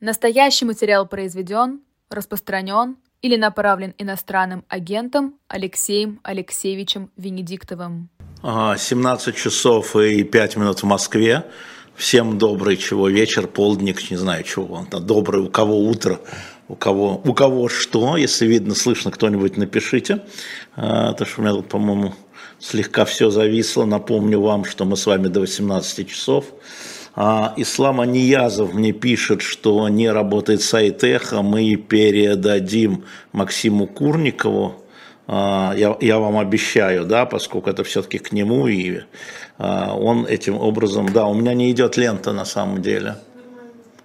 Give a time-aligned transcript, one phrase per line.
[0.00, 8.08] Настоящий материал произведен, распространен или направлен иностранным агентом Алексеем Алексеевичем Венедиктовым.
[8.42, 11.44] 17 часов и 5 минут в Москве.
[11.96, 14.86] Всем добрый чего вечер, полдник, не знаю чего.
[14.90, 16.18] Добрый, у кого утро,
[16.68, 18.16] у кого, у кого что.
[18.16, 20.22] Если видно, слышно кто-нибудь, напишите.
[20.76, 22.14] А, что у меня тут, по-моему,
[22.58, 23.84] слегка все зависло.
[23.84, 26.46] Напомню вам, что мы с вами до 18 часов.
[27.14, 34.84] А, Ислам Аниязов мне пишет, что не работает сайт Эхо, мы передадим Максиму Курникову.
[35.26, 39.00] А, я, я вам обещаю, да, поскольку это все-таки к нему, и
[39.58, 43.16] а, он этим образом, да, у меня не идет лента на самом деле.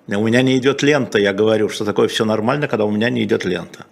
[0.08, 3.24] У меня не идет лента, я говорю, что такое все нормально, когда у меня не
[3.24, 3.86] идет лента.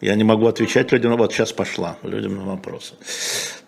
[0.00, 2.94] Я не могу отвечать людям, вот сейчас пошла, людям на вопросы.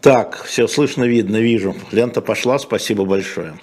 [0.00, 1.74] Так, все слышно, видно, вижу.
[1.92, 3.54] Лента пошла, спасибо большое.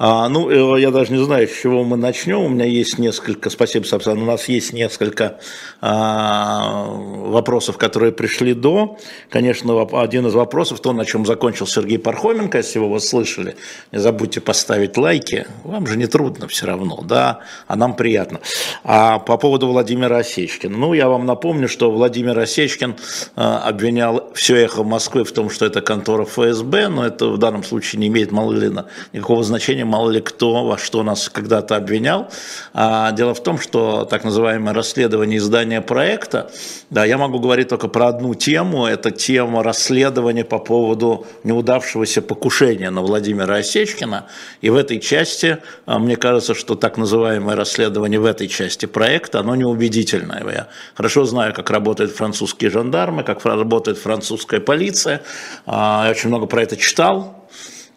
[0.00, 2.38] А, ну, э, я даже не знаю, с чего мы начнем.
[2.38, 5.40] У меня есть несколько, спасибо, собственно, у нас есть несколько
[5.80, 8.96] а, вопросов, которые пришли до.
[9.28, 13.56] Конечно, один из вопросов, то, на чем закончил Сергей Пархоменко, если вы его слышали,
[13.90, 15.48] не забудьте поставить лайки.
[15.64, 18.38] Вам же не трудно все равно, да, а нам приятно.
[18.84, 20.78] А по поводу Владимира Осечкина.
[20.78, 22.94] Ну, я вам напомню, что Владимир Осечкин
[23.34, 27.64] а, обвинял все эхо Москвы в том, что это контора ФСБ, но это в данном
[27.64, 28.70] случае не имеет мало ли
[29.12, 32.28] никакого значения мало ли кто во что нас когда-то обвинял.
[32.72, 36.50] А дело в том, что так называемое расследование издания проекта,
[36.90, 42.90] да, я могу говорить только про одну тему, это тема расследования по поводу неудавшегося покушения
[42.90, 44.26] на Владимира Осечкина.
[44.60, 49.40] И в этой части, а, мне кажется, что так называемое расследование в этой части проекта,
[49.40, 50.44] оно неубедительное.
[50.48, 55.22] Я хорошо знаю, как работают французские жандармы, как работает французская полиция.
[55.66, 57.37] А, я очень много про это читал,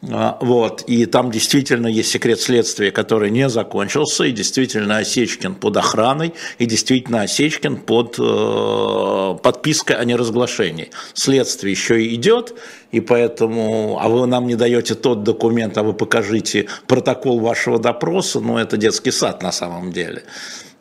[0.02, 6.34] вот, и там действительно есть секрет следствия, который не закончился, и действительно Осечкин под охраной,
[6.58, 10.90] и действительно Осечкин под э, подпиской о неразглашении.
[11.14, 12.56] Следствие еще и идет,
[12.92, 18.40] и поэтому, а вы нам не даете тот документ, а вы покажите протокол вашего допроса,
[18.40, 20.24] ну это детский сад на самом деле.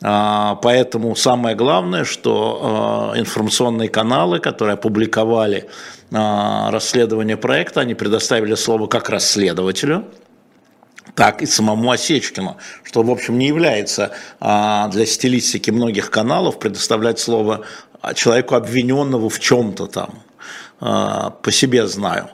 [0.03, 5.69] А, поэтому самое главное, что э, информационные каналы, которые опубликовали
[6.11, 10.07] а, расследование проекта, они предоставили слово как расследователю,
[11.15, 17.19] так и самому Осечкину, что, в общем, не является а, для стилистики многих каналов предоставлять
[17.19, 17.67] слово
[18.15, 20.23] человеку, обвиненному в чем-то там.
[20.79, 22.31] По себе знаю.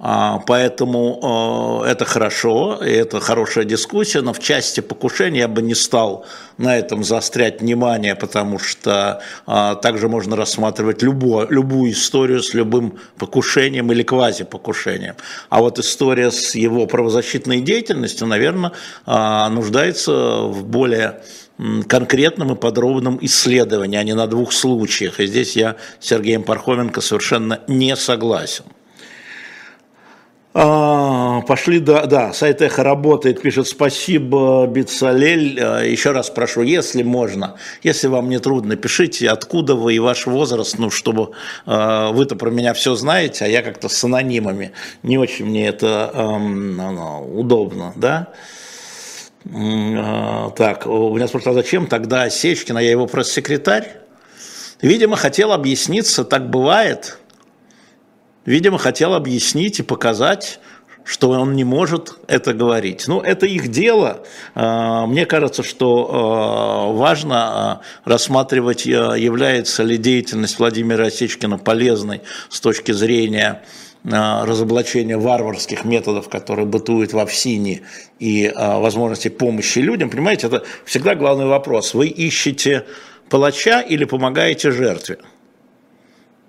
[0.00, 5.60] А, поэтому э, это хорошо, и это хорошая дискуссия, но в части покушения я бы
[5.60, 6.24] не стал
[6.56, 12.98] на этом заострять внимание, потому что а, также можно рассматривать любую, любую историю с любым
[13.18, 15.16] покушением или квазипокушением.
[15.48, 18.72] А вот история с его правозащитной деятельностью, наверное,
[19.04, 21.20] а, нуждается в более
[21.88, 25.18] конкретном и подробном исследовании, а не на двух случаях.
[25.18, 28.64] И здесь я с Сергеем Пархоменко совершенно не согласен.
[30.60, 35.56] А, пошли, да, да, сайт Эхо работает, пишет спасибо, Бицалель.
[35.60, 37.54] А, еще раз прошу, если можно,
[37.84, 41.30] если вам не трудно, пишите, откуда вы и ваш возраст, ну, чтобы
[41.64, 44.72] а, вы-то про меня все знаете, а я как-то с анонимами.
[45.04, 46.80] Не очень мне это эм,
[47.38, 48.32] удобно, да.
[49.44, 53.92] Так, у меня спрашивают, а зачем тогда Осечкин, а я его пресс-секретарь?
[54.82, 57.20] Видимо, хотел объясниться, так бывает–
[58.48, 60.58] видимо, хотел объяснить и показать,
[61.04, 63.06] что он не может это говорить.
[63.06, 64.24] Ну, это их дело.
[64.54, 72.60] А, мне кажется, что а, важно а, рассматривать, является ли деятельность Владимира Осечкина полезной с
[72.60, 73.62] точки зрения
[74.04, 77.82] разоблачения варварских методов, которые бытуют во ВСИНе,
[78.20, 80.08] и возможности помощи людям.
[80.08, 81.94] Понимаете, это всегда главный вопрос.
[81.94, 82.86] Вы ищете
[83.28, 85.18] палача или помогаете жертве?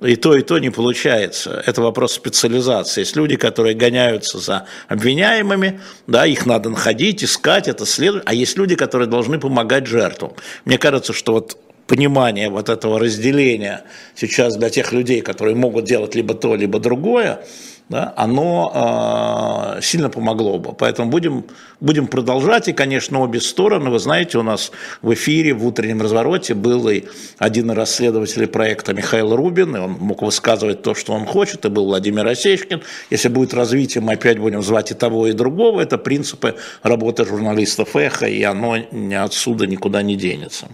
[0.01, 1.61] И то, и то не получается.
[1.65, 3.01] Это вопрос специализации.
[3.01, 8.23] Есть люди, которые гоняются за обвиняемыми, да, их надо находить, искать, это следует.
[8.25, 10.33] А есть люди, которые должны помогать жертвам.
[10.63, 13.83] Мне кажется, что вот понимание вот этого разделения
[14.15, 17.43] сейчас для тех людей, которые могут делать либо то, либо другое,
[17.89, 20.73] да, оно э, сильно помогло бы.
[20.73, 21.45] Поэтому будем,
[21.79, 22.67] будем продолжать.
[22.67, 23.89] И, конечно, обе стороны.
[23.89, 24.71] Вы знаете, у нас
[25.01, 27.05] в эфире в утреннем развороте был и
[27.39, 31.69] один из расследователей проекта Михаил Рубин, и он мог высказывать то, что он хочет, и
[31.69, 32.81] был Владимир Осечкин.
[33.09, 35.81] Если будет развитие, мы опять будем звать и того, и другого.
[35.81, 38.77] Это принципы работы журналистов «Эхо», и оно
[39.17, 40.67] отсюда никуда не денется.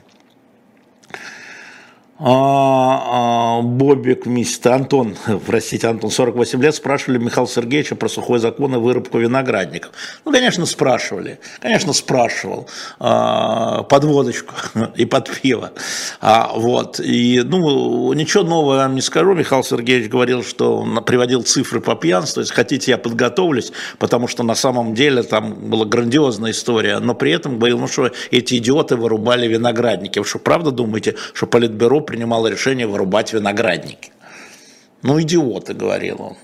[2.17, 8.73] А, а, Бобик, мистер Антон, простите, Антон, 48 лет, спрашивали Михаила Сергеевича про сухой закон
[8.73, 9.91] и вырубку виноградников.
[10.23, 12.69] Ну, конечно, спрашивали, конечно, спрашивал
[12.99, 14.53] а, под водочку
[14.95, 15.73] и под пиво.
[16.21, 21.03] А, вот, и, ну, ничего нового я вам не скажу, Михаил Сергеевич говорил, что он
[21.03, 25.83] приводил цифры по пьянству, если хотите, я подготовлюсь, потому что на самом деле там была
[25.83, 30.19] грандиозная история, но при этом говорил, ну, что эти идиоты вырубали виноградники.
[30.19, 34.11] Вы что, правда думаете, что Политбюро принимал решение вырубать виноградники.
[35.01, 36.37] Ну, идиоты, говорил он.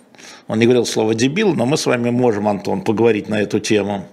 [0.48, 4.06] Он не говорил слово дебил, но мы с вами можем, Антон, поговорить на эту тему.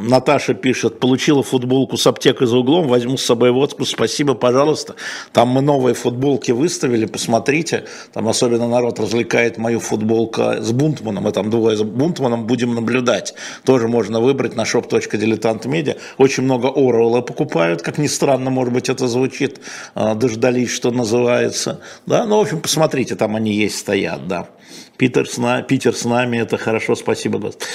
[0.00, 4.94] Наташа пишет, получила футболку с аптекой за углом, возьму с собой водку, спасибо, пожалуйста.
[5.32, 7.84] Там мы новые футболки выставили, посмотрите.
[8.12, 13.34] Там особенно народ развлекает мою футболку с Бунтманом, мы там двое с Бунтманом будем наблюдать.
[13.64, 15.98] Тоже можно выбрать на shop.diletant.media.
[16.18, 19.60] Очень много Оруэлла покупают, как ни странно, может быть, это звучит,
[19.94, 21.80] а, дождались, что называется.
[22.06, 24.48] Да, ну, в общем, посмотрите, там они есть, стоят, да.
[24.96, 27.66] Питер с, нами, Питер с нами, это хорошо, спасибо, Господи.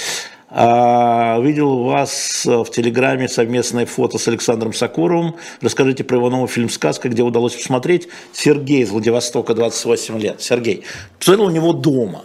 [0.54, 5.36] А, видел у вас в Телеграме совместное фото с Александром Сакуровым.
[5.62, 8.08] Расскажите про его новый фильм «Сказка», где удалось посмотреть.
[8.34, 10.42] Сергей из Владивостока, 28 лет.
[10.42, 10.84] Сергей.
[11.18, 12.24] Посмотрел у него дома.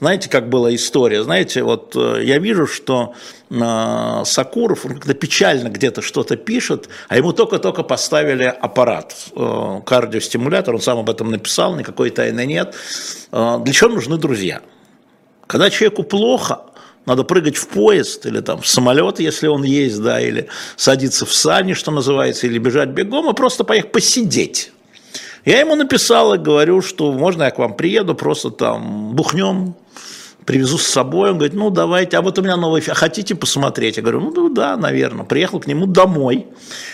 [0.00, 1.22] Знаете, как была история?
[1.22, 3.14] Знаете, вот э, я вижу, что
[3.48, 10.74] э, Сакуров, он когда печально где-то что-то пишет, а ему только-только поставили аппарат, э, кардиостимулятор,
[10.74, 12.74] он сам об этом написал, никакой тайны нет.
[13.30, 14.62] Э, для чего нужны друзья?
[15.46, 16.62] Когда человеку плохо,
[17.06, 21.32] надо прыгать в поезд или там в самолет, если он есть, да, или садиться в
[21.32, 24.72] сани, что называется, или бежать бегом, и просто поехать посидеть.
[25.44, 29.74] Я ему написал и говорю, что можно я к вам приеду, просто там бухнем,
[30.44, 31.30] привезу с собой.
[31.30, 33.96] Он говорит, ну давайте, а вот у меня новый фильм, хотите посмотреть?
[33.96, 35.24] Я говорю, ну да, наверное.
[35.24, 36.46] Приехал к нему домой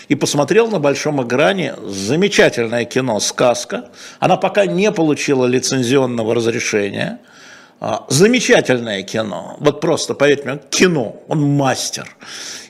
[0.07, 3.89] и посмотрел на большом экране замечательное кино «Сказка».
[4.19, 7.34] Она пока не получила лицензионного разрешения– а,
[8.07, 12.07] замечательное кино, вот просто, поверьте мне, кино, он мастер.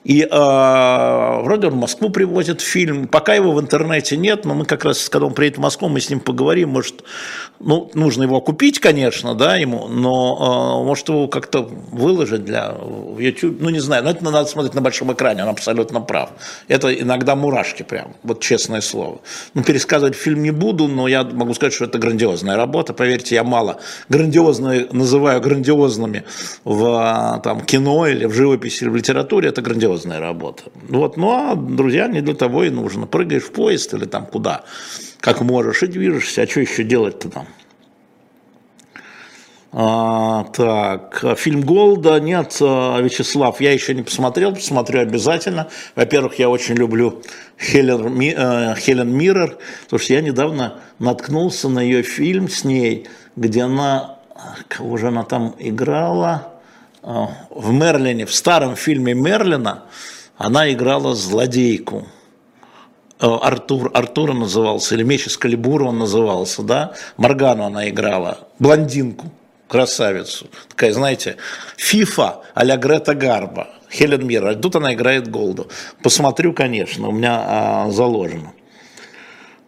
[0.05, 4.65] И э, вроде он в Москву привозит фильм, пока его в интернете нет, но мы
[4.65, 7.03] как раз, когда он приедет в Москву, мы с ним поговорим, может,
[7.59, 12.75] ну, нужно его купить, конечно, да, ему, но э, может его как-то выложить для
[13.17, 16.29] YouTube, ну, не знаю, но это надо смотреть на большом экране, он абсолютно прав.
[16.67, 19.21] Это иногда мурашки прям, вот честное слово.
[19.55, 23.43] Ну, пересказывать фильм не буду, но я могу сказать, что это грандиозная работа, поверьте, я
[23.43, 23.79] мало
[24.09, 26.25] грандиозные называю грандиозными
[26.63, 30.63] в там, кино или в живописи или в литературе, это грандиозно серьезная работа.
[30.89, 33.07] Вот, ну а друзья не для того и нужно.
[33.07, 34.63] Прыгаешь в поезд или там куда,
[35.19, 36.41] как можешь, и движешься.
[36.41, 37.47] А что еще делать-то там?
[39.77, 45.67] А, так, фильм Голда нет, а, Вячеслав, я еще не посмотрел, посмотрю обязательно.
[45.95, 47.21] Во-первых, я очень люблю
[47.59, 53.63] Хелен, э, Хелен Миррор, потому что я недавно наткнулся на ее фильм с ней, где
[53.63, 54.19] она,
[54.69, 56.54] кого же она там играла,
[57.05, 59.83] в Мерлине, в старом фильме Мерлина,
[60.37, 62.07] она играла злодейку.
[63.19, 66.93] Э, Артур, Артура назывался, или Меч из Калибура он назывался, да?
[67.17, 69.31] Моргану она играла, блондинку,
[69.67, 70.47] красавицу.
[70.67, 71.37] Такая, знаете,
[71.77, 74.55] фифа а-ля Грета Гарба, Хелен Мира.
[74.55, 75.69] Тут она играет Голду.
[76.01, 78.51] Посмотрю, конечно, у меня а, заложено.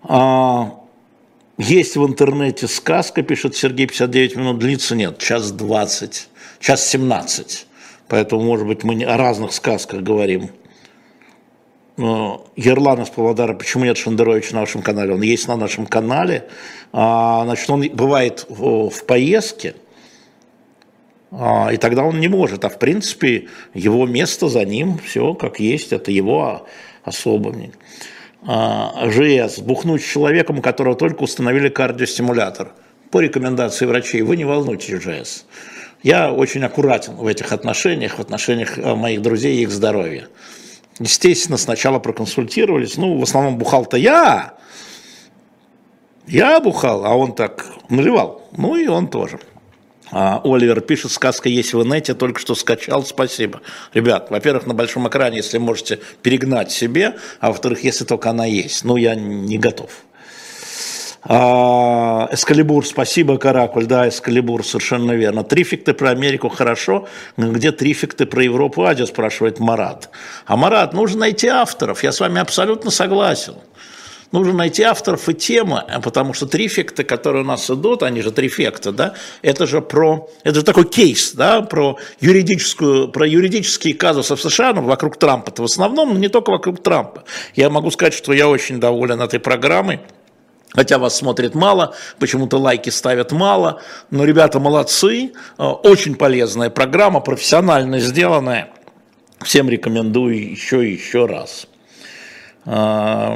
[0.01, 0.73] А,
[1.59, 6.29] есть в интернете сказка, пишет Сергей, 59 минут, длится нет, час 20
[6.59, 7.68] час 17.
[8.07, 10.50] Поэтому, может быть, мы о разных сказках говорим.
[11.97, 15.14] Но Ерлан из Павлодара, почему нет Шендеровича на вашем канале?
[15.14, 16.47] Он есть на нашем канале.
[16.94, 19.73] А, значит, он бывает в, в поездке,
[21.31, 22.64] а, и тогда он не может.
[22.66, 26.68] А в принципе, его место за ним, все как есть, это его
[27.04, 27.56] особо.
[28.45, 29.59] А, ЖС.
[29.59, 32.73] Бухнуть с человеком, у которого только установили кардиостимулятор.
[33.09, 34.21] По рекомендации врачей.
[34.21, 35.45] Вы не волнуйтесь, ЖС.
[36.04, 40.27] Я очень аккуратен в этих отношениях, в отношениях э, моих друзей и их здоровья.
[40.99, 44.54] Естественно, сначала проконсультировались, ну, в основном бухал-то я,
[46.27, 49.39] я бухал, а он так наливал, ну и он тоже.
[50.11, 53.61] А, Оливер пишет, сказка есть в инете, только что скачал, спасибо.
[53.94, 58.83] Ребят, во-первых, на большом экране, если можете перегнать себе, а во-вторых, если только она есть,
[58.83, 59.92] ну я не готов.
[61.24, 65.44] А, Эскалибур, спасибо, Каракуль, да, Эскалибур, совершенно верно.
[65.44, 67.07] Трификты про Америку хорошо,
[67.38, 70.09] где трификты про Европу, Адя, спрашивает Марат.
[70.45, 73.56] А Марат, нужно найти авторов, я с вами абсолютно согласен.
[74.31, 78.92] нужно найти авторов и темы, потому что трифекты, которые у нас идут, они же трифекты,
[78.92, 84.42] да, это же про, это же такой кейс, да, про юридическую, про юридические казусы в
[84.42, 87.24] США, ну, вокруг Трампа, -то в основном, но не только вокруг Трампа.
[87.56, 90.00] Я могу сказать, что я очень доволен этой программой.
[90.77, 93.81] Хотя вас смотрит мало, почему-то лайки ставят мало,
[94.11, 98.69] но ребята молодцы, э, очень полезная программа, профессионально сделанная.
[99.41, 101.65] Всем рекомендую еще и еще раз.
[102.65, 103.35] Э,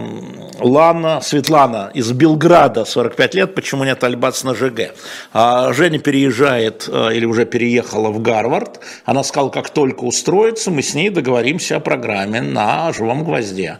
[0.59, 4.93] Лана, Светлана из Белграда, 45 лет, почему нет Альбац на ЖГ?
[5.33, 8.81] А Женя переезжает э, или уже переехала в Гарвард.
[9.03, 13.79] Она сказала, как только устроится, мы с ней договоримся о программе на живом гвозде.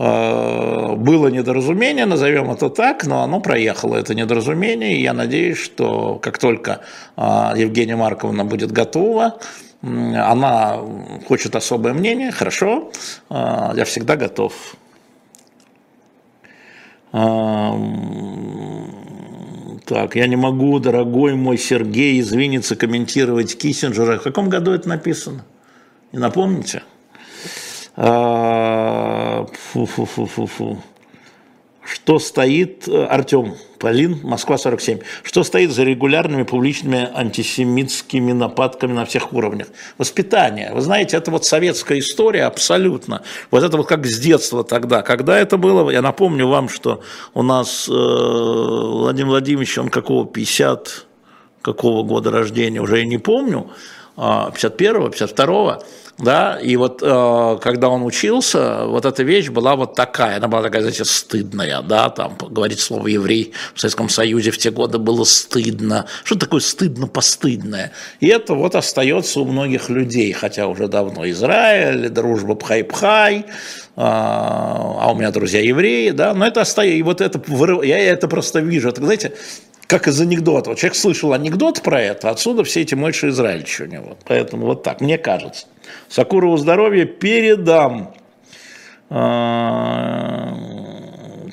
[0.00, 6.18] Э, было недоразумение, назовем это так, но оно проехало, это недоразумение, и я надеюсь, что
[6.22, 6.80] как только
[7.18, 7.22] э,
[7.56, 9.38] Евгения Марковна будет готова,
[9.82, 10.78] она
[11.28, 12.90] хочет особое мнение, хорошо,
[13.28, 14.54] э, я всегда готов.
[19.86, 24.18] Так, я не могу, дорогой мой Сергей, извиниться, комментировать Киссинджера.
[24.18, 25.44] В каком году это написано?
[26.12, 26.84] Не напомните?
[29.86, 30.82] Фу-фу-фу-фу-фу.
[31.82, 39.06] Что стоит, э, Артем, Полин, Москва 47, что стоит за регулярными публичными антисемитскими нападками на
[39.06, 39.68] всех уровнях?
[39.96, 40.70] Воспитание.
[40.74, 43.22] Вы знаете, это вот советская история абсолютно.
[43.50, 45.00] Вот это вот как с детства тогда.
[45.00, 51.06] Когда это было, я напомню вам, что у нас э, Владимир Владимирович, он какого, 50,
[51.62, 53.70] какого года рождения, уже я не помню,
[54.16, 55.82] 51-го, а, 52-го,
[56.20, 60.62] да, и вот э, когда он учился, вот эта вещь была вот такая, она была
[60.62, 65.24] такая, знаете, стыдная, да, там говорить слово еврей в Советском Союзе в те годы было
[65.24, 72.08] стыдно, что такое стыдно-постыдное, и это вот остается у многих людей, хотя уже давно Израиль,
[72.08, 73.46] дружба пхай-пхай,
[73.96, 77.42] а, а у меня друзья евреи, да, но это остается, и вот это,
[77.82, 79.34] я это просто вижу, это, знаете,
[79.90, 80.76] как из анекдота.
[80.76, 84.16] Человек слышал анекдот про это, отсюда все эти мойши израильчи у него.
[84.24, 85.66] Поэтому вот так, мне кажется.
[86.08, 88.14] Сакурову здоровье передам.
[89.08, 90.56] А,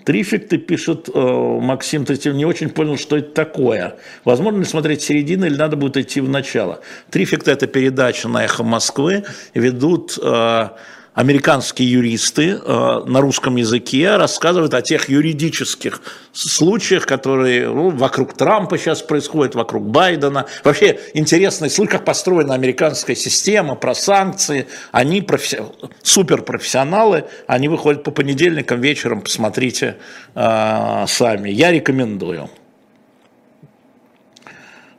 [0.05, 3.97] Трификты пишет э, Максим Третьев, не очень понял, что это такое.
[4.23, 6.81] Возможно ли смотреть середину или надо будет идти в начало?
[7.09, 9.25] Трификты– это передача на «Эхо Москвы».
[9.55, 10.69] Ведут э,
[11.17, 15.99] американские юристы э, на русском языке рассказывают о тех юридических
[16.31, 20.45] случаях, которые ну, вокруг Трампа сейчас происходят, вокруг Байдена.
[20.63, 24.67] Вообще интересный случай, как построена американская система, про санкции.
[24.91, 25.59] Они профи...
[26.03, 29.97] суперпрофессионалы, они выходят по понедельникам вечером, посмотрите
[30.35, 31.49] э, сами.
[31.49, 32.47] Я рекомендую.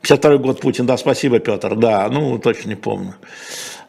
[0.01, 3.15] 52 год Путин, да, спасибо, Петр, да, ну, точно не помню.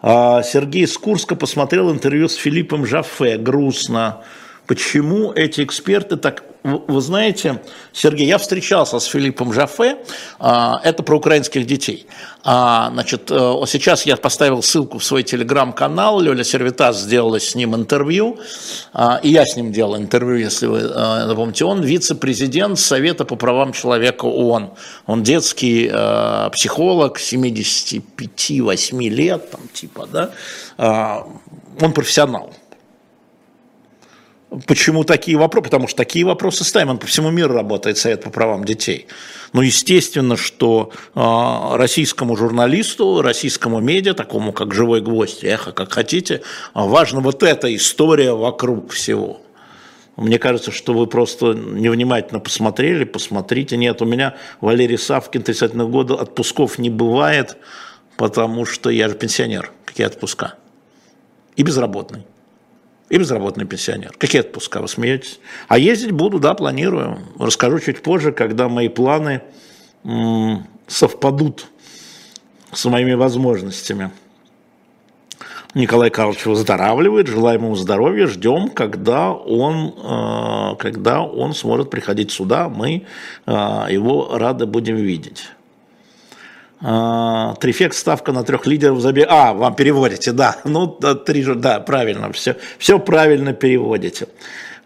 [0.02, 4.22] А, Сергей из Курска посмотрел интервью с Филиппом Жафе, грустно.
[4.66, 7.62] Почему эти эксперты так вы знаете,
[7.92, 9.98] Сергей, я встречался с Филиппом Жафе,
[10.38, 12.06] а, это про украинских детей.
[12.42, 13.34] А, значит, э,
[13.66, 18.38] сейчас я поставил ссылку в свой телеграм-канал, Лёля Сервитас сделала с ним интервью,
[18.92, 21.64] а, и я с ним делал интервью, если вы э, помните.
[21.64, 24.70] Он вице-президент Совета по правам человека ООН.
[25.06, 30.30] Он детский э, психолог, 75-8 лет, там, типа, да,
[31.80, 32.52] он профессионал.
[34.66, 35.64] Почему такие вопросы?
[35.64, 36.90] Потому что такие вопросы ставим.
[36.90, 39.06] Он по всему миру работает, Совет по правам детей.
[39.52, 46.42] Но естественно, что э, российскому журналисту, российскому медиа, такому как «Живой гвоздь», «Эхо», как хотите,
[46.74, 49.40] важна вот эта история вокруг всего.
[50.16, 53.76] Мне кажется, что вы просто невнимательно посмотрели, посмотрите.
[53.76, 57.56] Нет, у меня Валерий Савкин, 30 года, отпусков не бывает,
[58.16, 59.70] потому что я же пенсионер.
[59.84, 60.54] Какие отпуска?
[61.54, 62.24] И безработный
[63.10, 64.12] и безработный пенсионер.
[64.16, 65.40] Какие отпуска, вы смеетесь?
[65.68, 67.18] А ездить буду, да, планирую.
[67.38, 69.42] Расскажу чуть позже, когда мои планы
[70.04, 71.66] м- совпадут
[72.72, 74.10] с моими возможностями.
[75.74, 82.68] Николай Карлович выздоравливает, желаем ему здоровья, ждем, когда он, э, когда он сможет приходить сюда,
[82.68, 83.06] мы
[83.46, 83.52] э,
[83.90, 85.48] его рады будем видеть.
[86.82, 89.26] А, Трифекс ставка на трех лидеров забег.
[89.30, 90.56] А, вам переводите, да.
[90.64, 94.28] Ну, три же, да, правильно, все, все правильно переводите.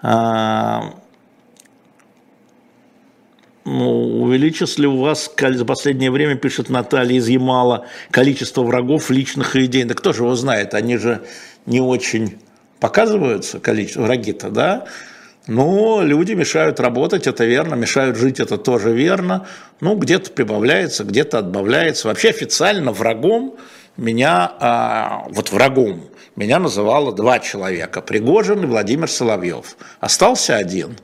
[0.02, 0.94] А,
[3.64, 9.56] ну, увеличилось ли у вас за последнее время, пишет Наталья из Ямала, количество врагов личных
[9.56, 9.84] и идей?
[9.84, 11.22] Да кто же его знает, они же
[11.64, 12.38] не очень
[12.80, 14.86] показываются, количество враги-то, да?
[15.46, 19.46] Но люди мешают работать, это верно, мешают жить, это тоже верно.
[19.80, 22.08] Ну, где-то прибавляется, где-то отбавляется.
[22.08, 23.56] Вообще официально врагом
[23.96, 29.76] меня, а, вот врагом, меня называло два человека, Пригожин и Владимир Соловьев.
[30.00, 30.96] Остался один.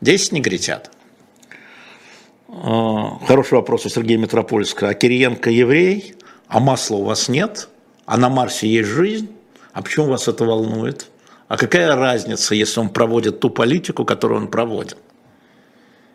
[0.00, 0.90] 10 негритят.
[2.48, 4.90] А, хороший вопрос у Сергея Метропольского.
[4.90, 6.14] А Кириенко еврей?
[6.48, 7.68] А масла у вас нет?
[8.06, 9.30] А на Марсе есть жизнь?
[9.72, 11.11] А почему вас это волнует?
[11.52, 14.96] А какая разница, если он проводит ту политику, которую он проводит?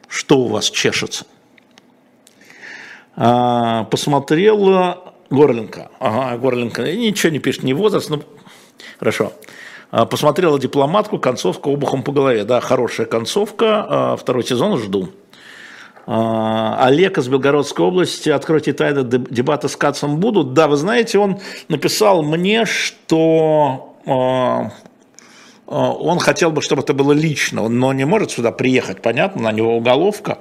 [0.08, 1.28] Что у вас чешется?
[3.16, 5.92] А, посмотрела Горленко.
[6.00, 6.92] Ага, Горленко.
[6.92, 8.24] Ничего не пишет, не возраст, ну,
[8.98, 9.32] хорошо.
[9.92, 12.44] А, посмотрела дипломатку, концовка обухом по голове.
[12.44, 13.86] Да, хорошая концовка.
[13.88, 15.10] А, второй сезон жду.
[16.08, 20.54] А, Олег из Белгородской области, откройте тайны, дебаты с Кацом будут.
[20.54, 23.94] Да, вы знаете, он написал мне, что
[25.68, 29.76] он хотел бы, чтобы это было лично, но не может сюда приехать, понятно, на него
[29.76, 30.40] уголовка.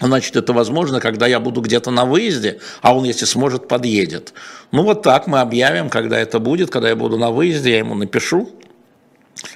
[0.00, 4.34] Значит, это возможно, когда я буду где-то на выезде, а он, если сможет, подъедет.
[4.70, 7.94] Ну вот так мы объявим, когда это будет, когда я буду на выезде, я ему
[7.94, 8.50] напишу,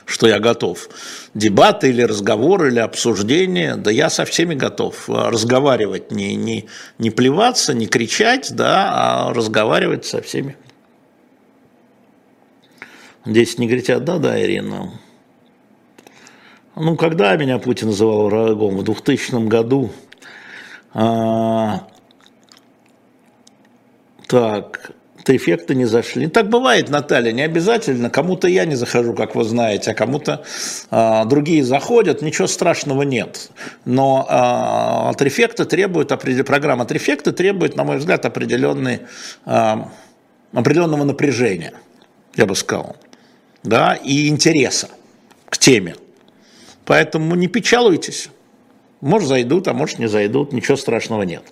[0.06, 0.88] что я готов.
[1.34, 5.08] Дебаты или разговоры, или обсуждение, да я со всеми готов.
[5.08, 6.66] Разговаривать, не, не,
[6.98, 10.56] не плеваться, не кричать, да, а разговаривать со всеми.
[13.24, 14.92] Здесь не говорят, да-да, Ирина.
[16.76, 18.76] Ну, когда меня Путин называл врагом?
[18.78, 19.90] В 2000 году
[20.94, 21.86] а,
[24.26, 24.92] так,
[25.36, 26.26] эффекты не зашли.
[26.28, 28.10] Так бывает, Наталья, не обязательно.
[28.10, 30.44] Кому-то я не захожу, как вы знаете, а кому-то
[30.90, 33.50] а, другие заходят, ничего страшного нет.
[33.84, 36.08] Но а, от эффекта требует,
[36.46, 39.00] программа от эффекта требует, на мой взгляд, определенный,
[39.44, 39.90] а,
[40.52, 41.72] определенного напряжения,
[42.36, 42.96] я бы сказал,
[43.62, 44.88] да, и интереса
[45.48, 45.96] к теме.
[46.84, 48.28] Поэтому не печалуйтесь.
[49.00, 51.44] Может зайдут, а может не зайдут, ничего страшного нет.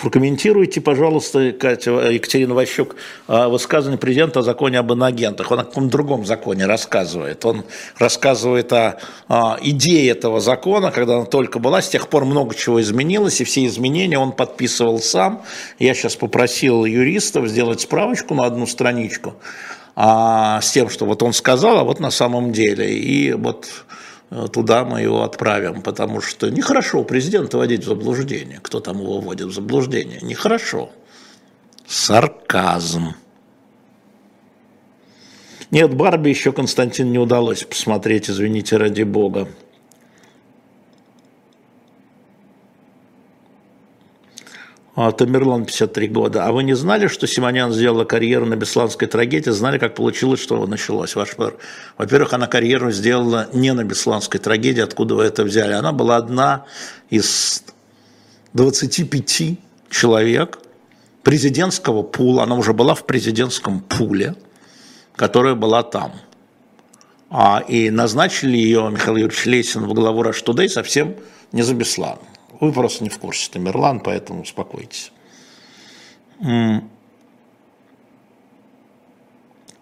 [0.00, 5.50] Прокомментируйте, пожалуйста, Катя, Екатерина Ващук, высказывание президента о законе об инагентах.
[5.50, 7.44] Он о каком другом законе рассказывает.
[7.44, 7.64] Он
[7.98, 8.98] рассказывает о,
[9.28, 11.82] о идее этого закона, когда она только была.
[11.82, 15.42] С тех пор много чего изменилось, и все изменения он подписывал сам.
[15.78, 19.34] Я сейчас попросил юристов сделать справочку на одну страничку
[19.96, 22.92] а, с тем, что вот он сказал, а вот на самом деле.
[22.94, 24.03] И вот э,
[24.52, 28.58] туда мы его отправим, потому что нехорошо президента водить в заблуждение.
[28.60, 30.18] Кто там его вводит в заблуждение?
[30.22, 30.90] Нехорошо.
[31.86, 33.14] Сарказм.
[35.70, 39.48] Нет, Барби еще Константин не удалось посмотреть, извините, ради бога.
[44.94, 46.46] Тамерлан, 53 года.
[46.46, 49.50] А вы не знали, что Симонян сделала карьеру на Бесланской трагедии?
[49.50, 51.16] Знали, как получилось, что началось?
[51.16, 51.36] Ваш
[51.98, 55.72] Во-первых, она карьеру сделала не на Бесланской трагедии, откуда вы это взяли.
[55.72, 56.66] Она была одна
[57.10, 57.64] из
[58.52, 59.58] 25
[59.90, 60.60] человек
[61.24, 62.44] президентского пула.
[62.44, 64.36] Она уже была в президентском пуле,
[65.16, 66.12] которая была там.
[67.30, 71.16] А, и назначили ее Михаил Юрьевич Лесин в главу Today совсем
[71.50, 72.22] не за Бесланом.
[72.64, 75.12] Вы просто не в курсе Тамерлан, поэтому успокойтесь.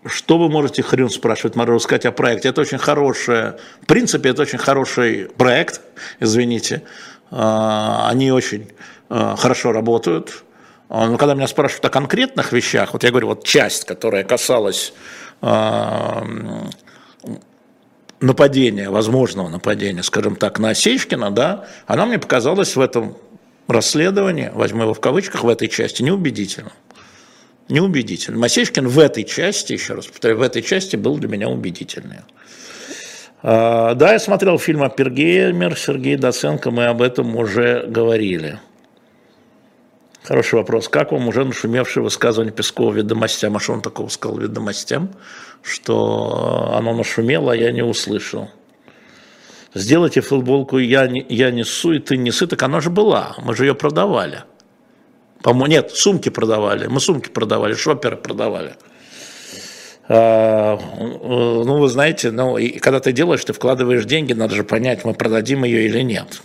[0.05, 2.49] Что вы можете, Хрюн спрашивает, Мару, сказать о проекте?
[2.49, 5.81] Это очень хороший, в принципе, это очень хороший проект,
[6.19, 6.83] извините.
[7.31, 8.69] А, они очень
[9.09, 10.43] а, хорошо работают.
[10.89, 14.93] А, но когда меня спрашивают о конкретных вещах, вот я говорю, вот часть, которая касалась
[18.23, 23.17] нападения, возможного нападения, скажем так, на Осечкина, да, она мне показалась в этом
[23.69, 26.73] расследовании, возьму его в кавычках, в этой части неубедительным.
[27.69, 28.43] Неубедительным.
[28.43, 32.19] Осечкин в этой части, еще раз повторяю, в этой части был для меня убедительный.
[33.43, 38.61] А, да, я смотрел фильм «Апергеймер» Сергей Доценко, мы об этом уже говорили.
[40.25, 40.89] Хороший вопрос.
[40.89, 43.57] Как вам уже нашумевшее высказывание Пескова ведомостям?
[43.57, 45.11] А что он такого сказал ведомостям?
[45.63, 48.49] Что оно нашумело, а я не услышал.
[49.75, 52.47] Сделайте футболку «Я, не, я несу, и ты несы».
[52.47, 54.45] Так она же была, мы же ее продавали.
[55.43, 56.87] По-моему, нет, сумки продавали.
[56.87, 58.75] Мы сумки продавали, шоперы продавали.
[60.09, 65.05] А, ну, вы знаете, ну, и когда ты делаешь, ты вкладываешь деньги, надо же понять,
[65.05, 66.43] мы продадим ее или нет.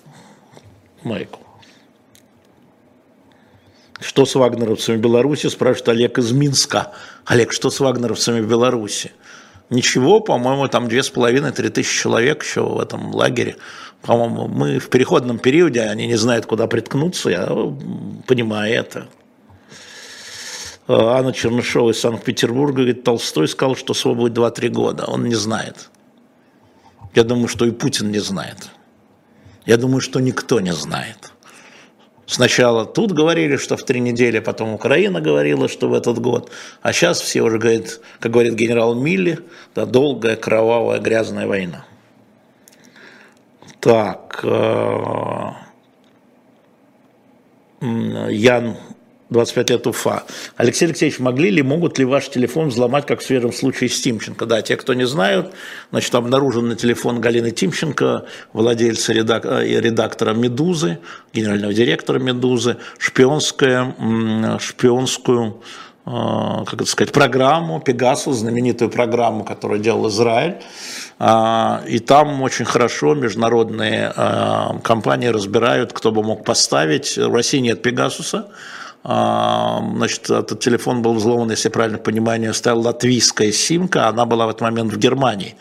[1.03, 1.39] Майку.
[3.99, 6.93] Что с вагнеровцами в Беларуси, спрашивает Олег из Минска.
[7.25, 9.11] Олег, что с вагнеровцами в Беларуси?
[9.69, 13.57] Ничего, по-моему, там две с половиной, три тысячи человек еще в этом лагере.
[14.01, 17.47] По-моему, мы в переходном периоде, они не знают, куда приткнуться, я
[18.27, 19.07] понимаю это.
[20.87, 25.05] Анна Чернышова из Санкт-Петербурга говорит, Толстой сказал, что свободе 2-3 года.
[25.05, 25.89] Он не знает.
[27.13, 28.69] Я думаю, что и Путин не знает.
[29.65, 31.33] Я думаю, что никто не знает.
[32.27, 36.51] Сначала тут говорили, что в три недели, потом Украина говорила, что в этот год.
[36.81, 39.39] А сейчас все уже говорят, как говорит генерал Милли,
[39.73, 41.85] да, долгая, кровавая, грязная война.
[43.79, 45.51] Так, э,
[47.79, 48.77] Ян
[49.29, 50.23] 25 лет Уфа.
[50.55, 54.45] Алексей Алексеевич, могли ли, могут ли ваш телефон взломать, как в свежем случае с Тимченко?
[54.45, 55.53] Да, те, кто не знают,
[55.91, 60.99] значит, обнаружен на телефон Галины Тимченко, владельца редак редактора «Медузы»,
[61.33, 63.95] генерального директора «Медузы», шпионская,
[64.59, 65.61] шпионскую
[66.09, 70.55] а, как это сказать, программу Пегасус, знаменитую программу, которую делал Израиль.
[71.19, 77.17] А, и там очень хорошо международные а, компании разбирают, кто бы мог поставить.
[77.17, 78.47] В России нет Пегасуса,
[79.07, 84.49] значит, этот телефон был взломан, если я правильно понимаю, стояла латвийская симка, она была в
[84.49, 85.55] этот момент в Германии.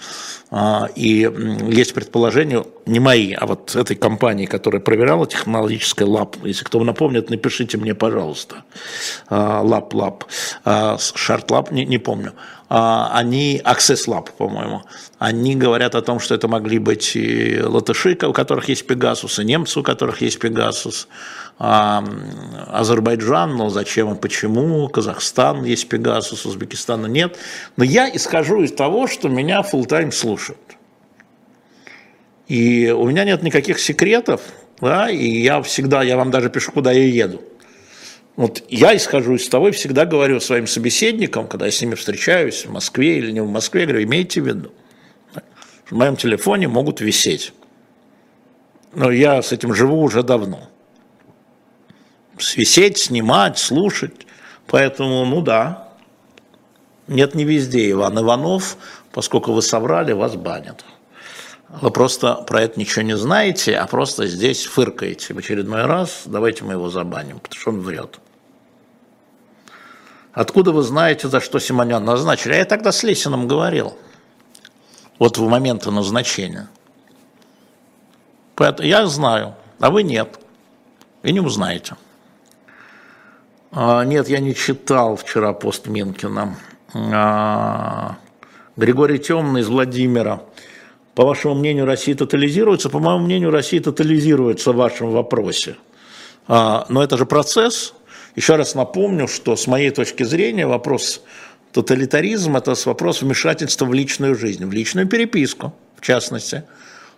[0.50, 1.30] А, и
[1.68, 7.30] есть предположение, не мои, а вот этой компании, которая проверяла технологическое lab, если кто напомнит,
[7.30, 8.64] напишите мне, пожалуйста,
[9.30, 10.24] lab, lab,
[11.14, 12.32] шарт lab, не, не помню,
[12.68, 14.82] они, Access Lab, по-моему,
[15.18, 19.44] они говорят о том, что это могли быть и латыши, у которых есть Пегасус, и
[19.44, 21.06] немцы, у которых есть Пегасус,
[21.58, 22.04] а,
[22.66, 27.38] Азербайджан, но зачем и почему, Казахстан есть Пегасус, Узбекистана нет.
[27.76, 30.58] Но я исхожу из того, что меня full тайм слушают.
[32.48, 34.40] И у меня нет никаких секретов,
[34.80, 37.40] да, и я всегда, я вам даже пишу, куда я еду.
[38.36, 42.66] Вот я исхожу из того и всегда говорю своим собеседникам, когда я с ними встречаюсь
[42.66, 44.72] в Москве или не в Москве, говорю, имейте в виду,
[45.86, 47.52] в моем телефоне могут висеть.
[48.94, 50.68] Но я с этим живу уже давно
[52.38, 54.26] висеть, снимать, слушать.
[54.66, 55.88] Поэтому, ну да,
[57.06, 58.76] нет не везде Иван Иванов,
[59.12, 60.84] поскольку вы соврали, вас банят.
[61.68, 66.64] Вы просто про это ничего не знаете, а просто здесь фыркаете в очередной раз, давайте
[66.64, 68.18] мы его забаним, потому что он врет.
[70.36, 72.52] Откуда вы знаете, за что Симонян назначили?
[72.52, 73.96] А я тогда с Лесиным говорил,
[75.18, 76.68] вот в момент назначения.
[78.54, 80.38] Поэтому я знаю, а вы нет,
[81.22, 81.96] и не узнаете.
[83.72, 86.54] А, нет, я не читал вчера пост Минкина.
[86.92, 88.16] А,
[88.76, 90.42] Григорий Темный из Владимира.
[91.14, 92.90] По вашему мнению, Россия тотализируется?
[92.90, 95.78] По моему мнению, Россия тотализируется в вашем вопросе.
[96.46, 97.94] А, но это же процесс.
[98.36, 101.22] Еще раз напомню, что с моей точки зрения вопрос
[101.72, 106.64] тоталитаризм– это вопрос вмешательства в личную жизнь, в личную переписку, в частности,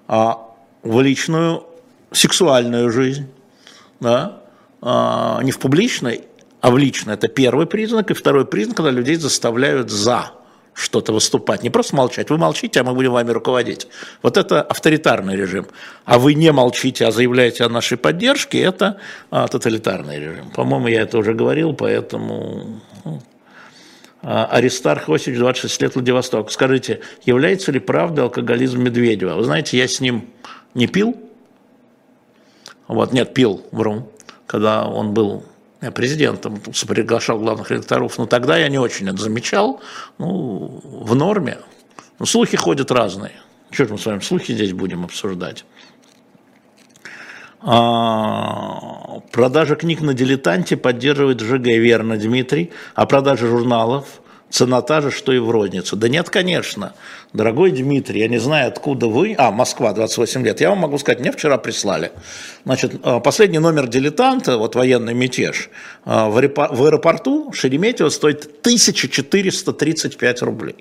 [0.06, 1.64] в личную
[2.12, 3.26] сексуальную жизнь,
[4.00, 4.40] да?
[5.42, 6.22] не в публичной,
[6.60, 7.10] а в лично.
[7.12, 8.10] Это первый признак.
[8.12, 10.32] И второй признак, когда людей заставляют за
[10.78, 11.62] что-то выступать.
[11.62, 12.30] Не просто молчать.
[12.30, 13.88] Вы молчите, а мы будем вами руководить.
[14.22, 15.66] Вот это авторитарный режим.
[16.04, 18.98] А вы не молчите, а заявляете о нашей поддержке, это
[19.30, 20.50] а, тоталитарный режим.
[20.50, 22.80] По-моему, я это уже говорил, поэтому...
[23.04, 23.20] Ну,
[24.22, 26.52] а, Аристарх Осич, 26 лет, Владивосток.
[26.52, 29.34] Скажите, является ли правдой алкоголизм Медведева?
[29.34, 30.28] Вы знаете, я с ним
[30.74, 31.16] не пил.
[32.86, 34.12] Вот, нет, пил, вру,
[34.46, 35.44] когда он был
[35.94, 39.80] президентом, приглашал главных редакторов, но тогда я не очень это замечал,
[40.18, 41.58] ну, в норме.
[42.18, 43.32] Ну, слухи ходят разные.
[43.70, 45.64] Же мы с вами слухи здесь будем обсуждать?
[47.60, 52.72] А, продажа книг на дилетанте поддерживает ЖГ, верно, Дмитрий.
[52.94, 55.96] А продажа журналов Цена та же, что и в розницу.
[55.96, 56.94] Да нет, конечно.
[57.34, 59.34] Дорогой Дмитрий, я не знаю, откуда вы...
[59.38, 60.60] А, Москва, 28 лет.
[60.60, 62.12] Я вам могу сказать, мне вчера прислали.
[62.64, 65.68] Значит, э, последний номер дилетанта, вот военный мятеж,
[66.06, 70.76] э, в аэропорту Шереметьево стоит 1435 рублей.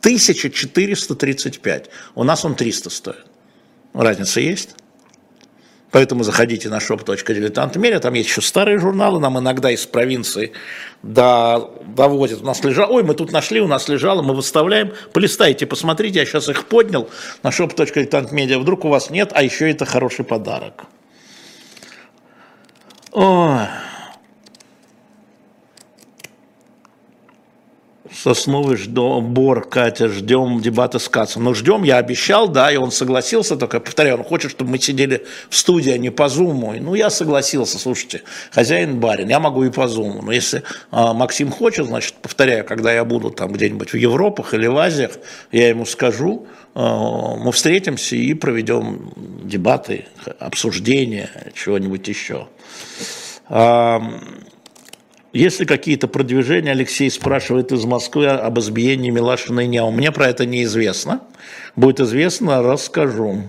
[0.00, 1.90] 1435.
[2.14, 3.26] У нас он 300 стоит.
[3.92, 4.76] Разница есть?
[5.90, 10.52] Поэтому заходите на shop.diletant.media, там есть еще старые журналы, нам иногда из провинции
[11.02, 12.42] до, доводят.
[12.42, 16.26] У нас лежало, ой, мы тут нашли, у нас лежало, мы выставляем, полистайте, посмотрите, я
[16.26, 17.08] сейчас их поднял
[17.42, 20.84] на shop.diletant.media, вдруг у вас нет, а еще это хороший подарок.
[23.12, 23.66] Ой.
[28.12, 31.44] Сосновый ждем, Бор, Катя, ждем дебаты с Кацем.
[31.44, 35.26] Ну, ждем, я обещал, да, и он согласился, только, повторяю, он хочет, чтобы мы сидели
[35.50, 36.74] в студии, а не по зуму.
[36.78, 40.22] Ну, я согласился, слушайте, хозяин барин, я могу и по зуму.
[40.22, 44.66] Но если а, Максим хочет, значит, повторяю, когда я буду там где-нибудь в Европах или
[44.66, 45.12] в Азиях,
[45.52, 50.06] я ему скажу, а, мы встретимся и проведем дебаты,
[50.38, 52.48] обсуждения, чего-нибудь еще.
[53.48, 54.00] А,
[55.32, 59.90] есть ли какие-то продвижения, Алексей спрашивает из Москвы об избиении Милашина и Няу.
[59.90, 61.20] Мне про это неизвестно.
[61.76, 63.42] Будет известно, расскажу.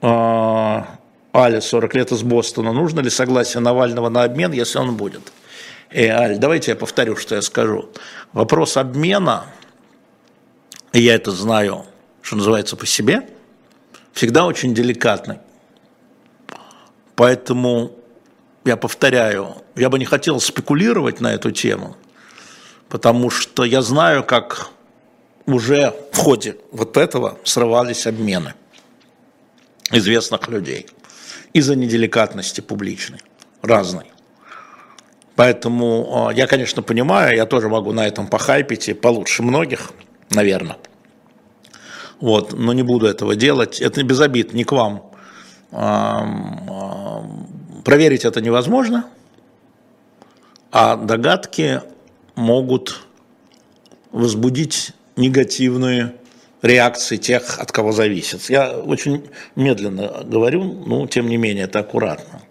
[0.00, 0.98] А,
[1.32, 2.72] Аля, 40 лет из Бостона.
[2.72, 5.32] Нужно ли согласие Навального на обмен, если он будет?
[5.90, 7.88] Э, Аль, давайте я повторю, что я скажу.
[8.32, 9.46] Вопрос обмена,
[10.92, 11.84] я это знаю,
[12.20, 13.28] что называется, по себе,
[14.12, 15.38] всегда очень деликатный.
[17.14, 17.92] Поэтому
[18.64, 21.96] я повторяю, я бы не хотел спекулировать на эту тему,
[22.88, 24.70] потому что я знаю, как
[25.46, 28.54] уже в ходе вот этого срывались обмены
[29.90, 30.86] известных людей
[31.52, 33.20] из-за неделикатности публичной,
[33.62, 34.04] разной.
[35.34, 39.92] Поэтому а, я, конечно, понимаю, я тоже могу на этом похайпить и получше многих,
[40.30, 40.76] наверное.
[42.20, 43.80] Вот, но не буду этого делать.
[43.80, 45.10] Это без обид, не к вам.
[47.84, 49.06] Проверить это невозможно,
[50.70, 51.82] а догадки
[52.36, 53.00] могут
[54.12, 56.14] возбудить негативные
[56.62, 58.48] реакции тех, от кого зависит.
[58.48, 62.42] Я очень медленно говорю, но тем не менее это аккуратно.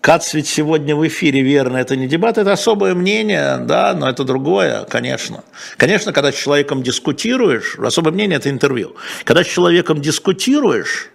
[0.00, 4.22] Кац ведь сегодня в эфире, верно, это не дебат, это особое мнение, да, но это
[4.22, 5.42] другое, конечно.
[5.76, 8.94] Конечно, когда с человеком дискутируешь, особое мнение– это интервью.
[9.24, 11.10] Когда с человеком дискутируешь,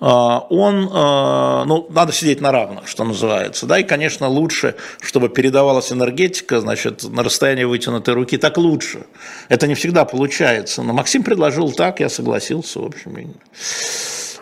[0.00, 5.92] он, а, ну, надо сидеть на равных, что называется, да, и, конечно, лучше, чтобы передавалась
[5.92, 9.06] энергетика, значит, на расстоянии вытянутой руки, так лучше.
[9.48, 13.34] Это не всегда получается, но Максим предложил так, я согласился, в общем,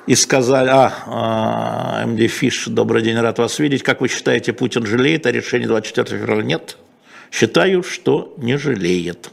[0.07, 4.85] и сказали, а, а МД Фиш, добрый день, рад вас видеть, как вы считаете, Путин
[4.85, 6.43] жалеет о решении 24 февраля?
[6.43, 6.77] Нет,
[7.31, 9.31] считаю, что не жалеет.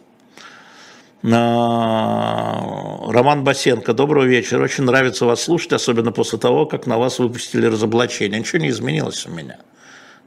[1.22, 3.04] Роман
[3.44, 4.64] Басенко, доброго вечера.
[4.64, 8.40] Очень нравится вас слушать, особенно после того, как на вас выпустили разоблачение.
[8.40, 9.58] Ничего не изменилось у меня.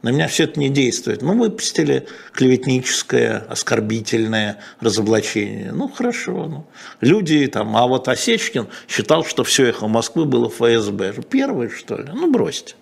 [0.02, 1.22] На меня все это не действует.
[1.22, 5.72] Ну, выпустили клеветническое, оскорбительное разоблачение.
[5.72, 6.46] Ну, хорошо.
[6.46, 6.66] Ну.
[7.00, 11.14] Люди там, а вот Осечкин считал, что все эхо Москвы было ФСБ.
[11.30, 12.10] Первый, что ли?
[12.12, 12.74] Ну, бросьте.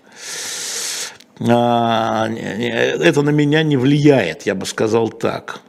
[1.49, 5.61] А, это на меня не влияет, я бы сказал так.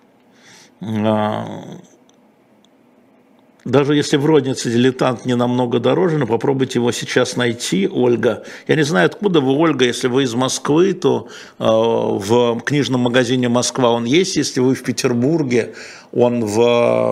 [3.63, 8.43] Даже если в рознице дилетант не намного дороже, но попробуйте его сейчас найти, Ольга.
[8.67, 11.27] Я не знаю, откуда вы, Ольга, если вы из Москвы, то
[11.59, 15.75] э, в книжном магазине «Москва» он есть, если вы в Петербурге,
[16.11, 16.57] он в,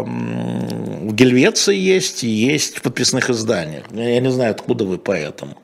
[0.06, 3.84] в Гельвеции есть и есть в подписных изданиях.
[3.92, 5.56] Я не знаю, откуда вы поэтому.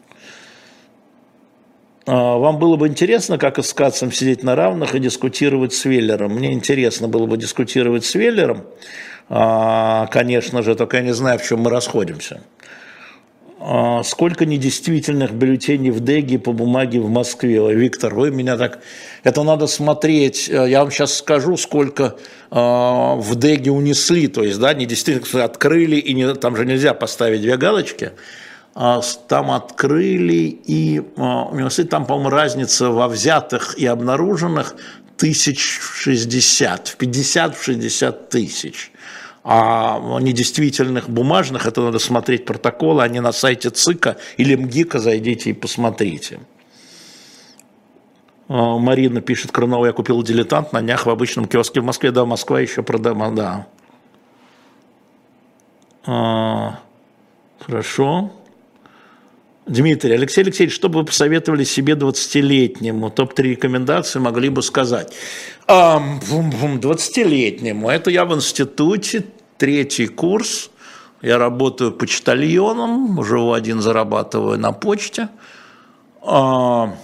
[2.05, 6.33] А, вам было бы интересно, как с Кацем сидеть на равных и дискутировать с Веллером?
[6.33, 8.65] Мне интересно было бы дискутировать с Веллером,
[9.27, 12.41] конечно же, только я не знаю, в чем мы расходимся.
[13.67, 17.59] А, сколько недействительных бюллетеней в ДЭГе по бумаге в Москве?
[17.59, 18.79] Ой, Виктор, вы меня так...
[19.23, 20.49] Это надо смотреть.
[20.49, 22.15] Э, я вам сейчас скажу, сколько
[22.51, 24.27] а, в ДЭГе унесли.
[24.27, 28.11] То есть, да, недействительных открыли, и не, там же нельзя поставить две галочки.
[28.73, 31.85] Там открыли и унесли.
[31.85, 34.75] Там, по-моему, разница во взятых и обнаруженных
[35.15, 38.91] тысяч шестьдесят, в пятьдесят, в шестьдесят тысяч
[39.47, 45.53] а недействительных бумажных, это надо смотреть протоколы, они на сайте ЦИКа или МГИКа зайдите и
[45.53, 46.39] посмотрите.
[48.47, 52.25] А, Марина пишет, Крынова, я купил дилетант на днях в обычном киоске в Москве, да,
[52.25, 53.67] Москва еще продам, да.
[56.07, 56.79] А,
[57.59, 58.31] хорошо.
[59.67, 63.11] Дмитрий, Алексей Алексеевич, что бы вы посоветовали себе 20-летнему?
[63.11, 65.11] Топ-3 рекомендации могли бы сказать.
[65.67, 67.89] 20-летнему.
[67.89, 69.25] Это я в институте,
[69.57, 70.69] третий курс.
[71.21, 75.29] Я работаю почтальоном, живу один, зарабатываю на почте.
[76.21, 76.95] А,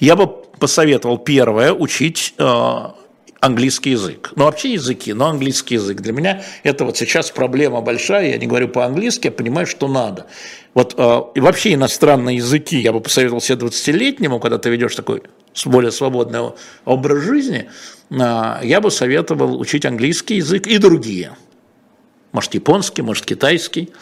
[0.00, 2.94] я бы посоветовал первое учить а,
[3.40, 4.32] английский язык.
[4.36, 6.00] Ну, вообще языки, но английский язык.
[6.00, 10.26] Для меня это вот сейчас проблема большая, я не говорю по-английски, я понимаю, что надо.
[10.74, 15.24] Вот э, и вообще иностранные языки я бы посоветовал себе 20-летнему, когда ты ведешь такой
[15.66, 16.52] более свободный
[16.84, 17.68] образ жизни,
[18.10, 21.32] я бы советовал учить английский язык и другие.
[22.32, 23.92] Может, японский, может, китайский,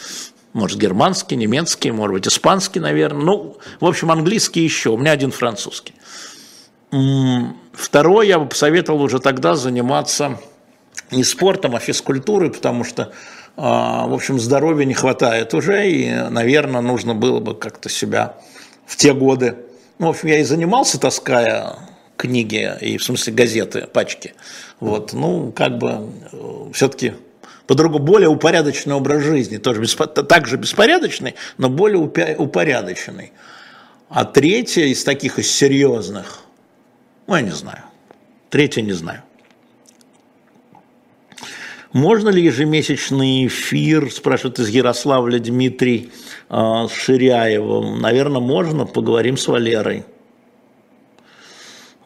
[0.52, 3.24] может, германский, немецкий, может быть, испанский, наверное.
[3.24, 4.90] Ну, в общем, английский еще.
[4.90, 5.94] У меня один французский.
[7.72, 10.40] Второе, я бы посоветовал уже тогда заниматься
[11.10, 13.12] не спортом, а физкультурой, потому что,
[13.56, 18.36] а, в общем, здоровья не хватает уже, и, наверное, нужно было бы как-то себя
[18.86, 19.56] в те годы.
[19.98, 21.76] Ну, в общем, я и занимался, таская
[22.16, 24.34] книги, и в смысле газеты, пачки.
[24.78, 27.14] Вот, ну, как бы э, все-таки
[27.70, 31.98] по-другому, более упорядоченный образ жизни, тоже беспо, также беспорядочный, но более
[32.36, 33.32] упорядоченный.
[34.08, 36.40] А третье из таких, из серьезных–
[37.30, 37.84] ну, я не знаю.
[38.48, 39.22] Третье не знаю.
[41.92, 46.10] Можно ли ежемесячный эфир, спрашивает из Ярославля Дмитрий
[46.48, 48.00] э, с Ширяевым?
[48.00, 50.04] Наверное, можно, поговорим с Валерой.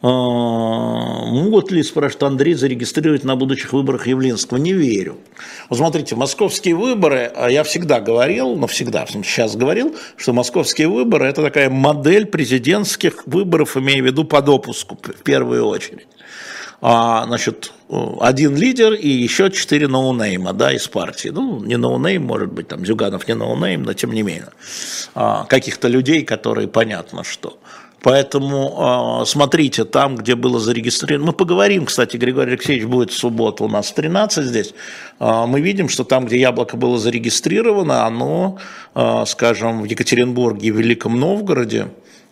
[0.01, 4.57] Э, могут ли, спрашивает Андрей, зарегистрировать на будущих выборах Явлинского?
[4.57, 5.17] Не верю.
[5.69, 11.27] Вот смотрите, московские выборы, а я всегда говорил, но всегда, сейчас говорил, что московские выборы–
[11.27, 16.07] это такая модель президентских выборов, имея в виду по допуску в первую очередь
[16.81, 17.73] а, значит,
[18.19, 21.29] один лидер и еще четыре no-name а, да, из партии.
[21.29, 24.49] Ну, не no-name, может быть, там, Зюганов не no-name, но тем не менее.
[25.15, 27.57] А, каких-то людей, которые понятно что.
[28.01, 33.65] Поэтому э, смотрите, там, где было зарегистрировано, мы поговорим, кстати, Григорий Алексеевич будет в субботу
[33.65, 34.73] у нас 13 здесь,
[35.19, 38.59] э, мы видим, что там, где яблоко было зарегистрировано, оно,
[38.93, 41.87] э, скажем, в Екатеринбурге и Великом Новгороде,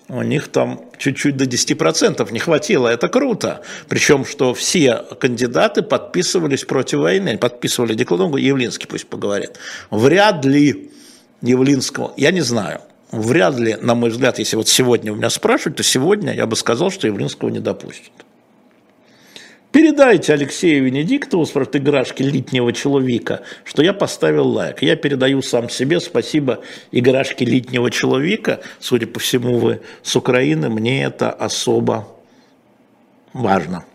[0.10, 3.62] у них там чуть-чуть до 10% не хватило, это круто.
[3.88, 9.58] Причем, что все кандидаты подписывались против войны, подписывали декларацию, Явлинский пусть поговорит.
[9.90, 10.92] Вряд ли
[11.42, 12.82] Явлинского, я не знаю,
[13.14, 16.56] вряд ли, на мой взгляд, если вот сегодня у меня спрашивают, то сегодня я бы
[16.56, 18.12] сказал, что Явлинского не допустят.
[19.72, 24.84] Передайте Алексею Венедиктову, спрашивает играшки летнего человека, что я поставил лайк.
[24.84, 26.60] Я передаю сам себе спасибо
[26.92, 28.62] играшки летнего человека.
[28.80, 32.08] Судя по всему, вы с Украины, мне это особо
[33.34, 33.86] важно.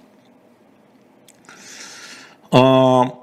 [2.50, 3.17] А,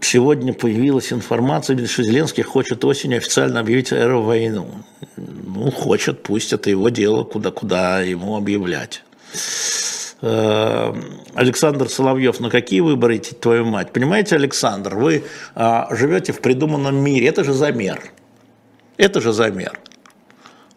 [0.00, 4.68] сегодня появилась информация, что Зеленский хочет осенью официально объявить войну.
[5.16, 9.02] Ну, хочет, пусть это его дело, куда-куда ему объявлять.
[10.20, 10.94] Э,
[11.34, 13.92] Александр Соловьев, на какие выборы идти, твою мать?
[13.92, 18.02] Понимаете, Александр, вы а, живете в придуманном мире, это же замер.
[18.96, 19.78] Это же замер.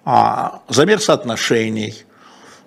[0.05, 1.95] А, замер соотношений,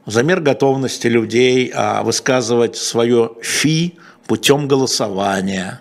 [0.07, 5.81] замер готовности людей а, высказывать свое фи путем голосования.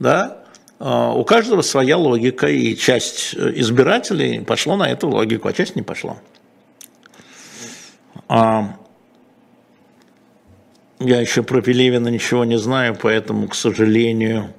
[0.00, 0.44] Да?
[0.80, 5.82] А, у каждого своя логика, и часть избирателей пошла на эту логику, а часть не
[5.82, 6.16] пошла.
[8.28, 8.76] А,
[10.98, 14.52] я еще про Пелевина ничего не знаю, поэтому, к сожалению,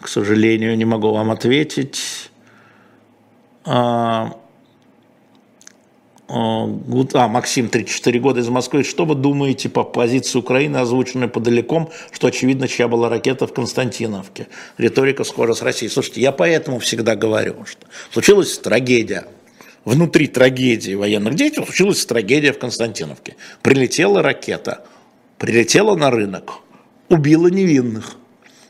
[0.00, 2.30] к сожалению, не могу вам ответить.
[3.64, 4.34] А,
[6.30, 6.68] а,
[7.14, 8.84] а Максим, 34 года из Москвы.
[8.84, 14.48] Что вы думаете по позиции Украины, озвученной подалеком, что очевидно, чья была ракета в Константиновке?
[14.78, 15.90] Риторика скоро с Россией.
[15.90, 19.26] Слушайте, я поэтому всегда говорю, что случилась трагедия.
[19.84, 23.36] Внутри трагедии военных действий случилась трагедия в Константиновке.
[23.62, 24.84] Прилетела ракета–
[25.40, 26.58] прилетела на рынок,
[27.08, 28.16] убила невинных.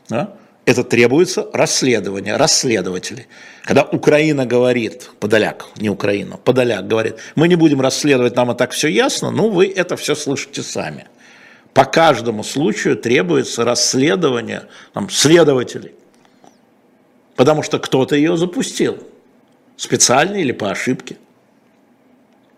[0.09, 0.37] Да?
[0.65, 3.27] Это требуется расследование, расследователи.
[3.63, 8.71] Когда Украина говорит, Подоляк, не Украина, Подоляк говорит, мы не будем расследовать, нам и так
[8.71, 11.07] все ясно, ну вы это все слышите сами.
[11.73, 15.95] По каждому случаю требуется расследование там, следователей,
[17.35, 18.99] потому что кто-то ее запустил,
[19.77, 21.17] специально или по ошибке.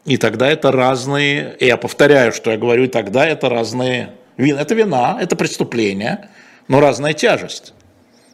[0.04, 4.16] И тогда это разные, я повторяю, что я говорю, тогда это разные.
[4.36, 6.30] Это вина, это преступление,
[6.68, 7.74] но разная тяжесть.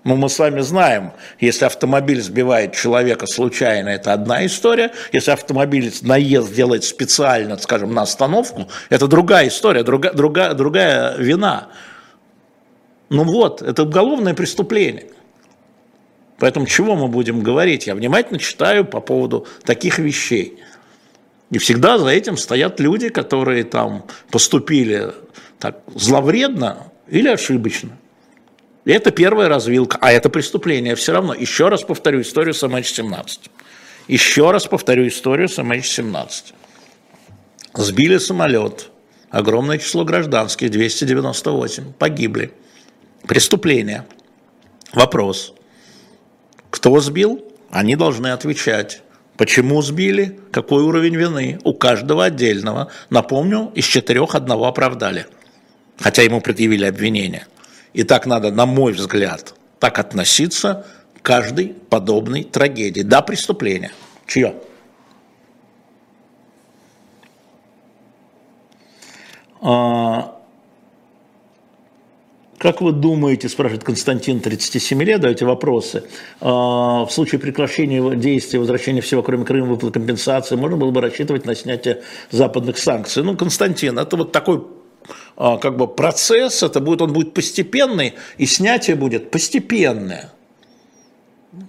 [0.06, 4.92] Ну, мы с вами знаем, если автомобиль сбивает человека случайно, это одна история.
[5.12, 11.68] Если автомобиль наезд делает специально, скажем, на остановку, это другая история, другая, другая, другая вина.
[13.10, 15.08] Ну вот, это уголовное преступление.
[16.38, 17.88] Поэтому чего мы будем говорить?
[17.88, 20.60] Я внимательно читаю по поводу таких вещей.
[21.52, 25.12] И всегда за этим стоят люди, которые там поступили
[25.58, 27.90] так зловредно или ошибочно.
[28.90, 31.36] Это первая развилка, а это преступление все равно.
[31.36, 33.52] Еще раз повторю историю с MH17.
[34.08, 36.28] Еще раз повторю историю с MH17.
[37.76, 38.90] Сбили самолет,
[39.30, 42.52] огромное число гражданских, 298, погибли.
[43.28, 44.08] Преступление.
[44.92, 45.54] Вопрос.
[46.72, 47.46] Кто сбил?
[47.70, 49.04] Они должны отвечать.
[49.38, 50.40] Почему сбили?
[50.52, 51.60] Какой уровень вины?
[51.64, 52.92] У каждого отдельного.
[53.12, 55.28] Напомню, из четырех одного оправдали.
[56.00, 57.46] Хотя ему предъявили обвинение.
[58.00, 60.86] И так надо, на мой взгляд, так относиться
[61.18, 63.02] к каждой подобной трагедии.
[63.02, 63.92] Да, преступление.
[64.26, 64.56] Чье?
[69.62, 70.34] А,
[72.58, 76.06] как вы думаете, спрашивает Константин, 37 лет, даете вопросы,
[76.40, 81.44] а, в случае прекращения действия, возвращения всего, кроме Крыма, выплаты компенсации, можно было бы рассчитывать
[81.46, 83.24] на снятие западных санкций?
[83.24, 84.79] Ну, Константин, это вот такой
[85.40, 90.32] как бы процесс, это будет, он будет постепенный, и снятие будет постепенное.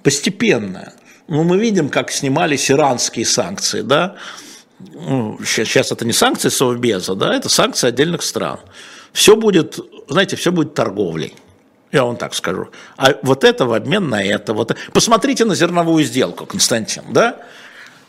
[0.03, 0.95] Постепенное.
[1.29, 4.17] Ну, мы видим, как снимались иранские санкции, да,
[4.81, 8.59] ну, сейчас, сейчас это не санкции Совбеза, да, это санкции отдельных стран.
[9.13, 11.35] Все будет, знаете, все будет торговлей.
[11.93, 12.69] Я вам так скажу.
[12.97, 14.55] А вот это в обмен на это.
[14.55, 14.77] Вот.
[14.93, 17.41] Посмотрите на зерновую сделку, Константин, да?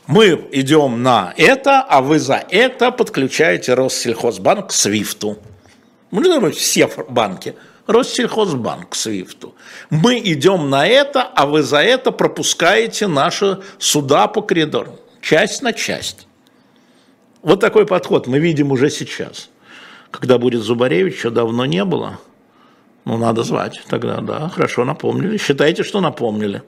[0.08, 5.38] Мы идем на это, а вы за это подключаете Россельхозбанк к Свифту.
[6.12, 7.56] Мы ну, все банки.
[7.88, 9.56] Россельхозбанк Свифту.
[9.90, 15.00] Мы идем на это, а вы за это пропускаете наши суда по коридору.
[15.22, 16.28] Часть на часть.
[17.42, 19.50] Вот такой подход мы видим уже сейчас.
[20.12, 22.20] Когда будет Зубаревич, еще давно не было.
[23.06, 25.38] Ну, надо звать тогда, да, хорошо напомнили.
[25.38, 26.62] Считайте, что напомнили.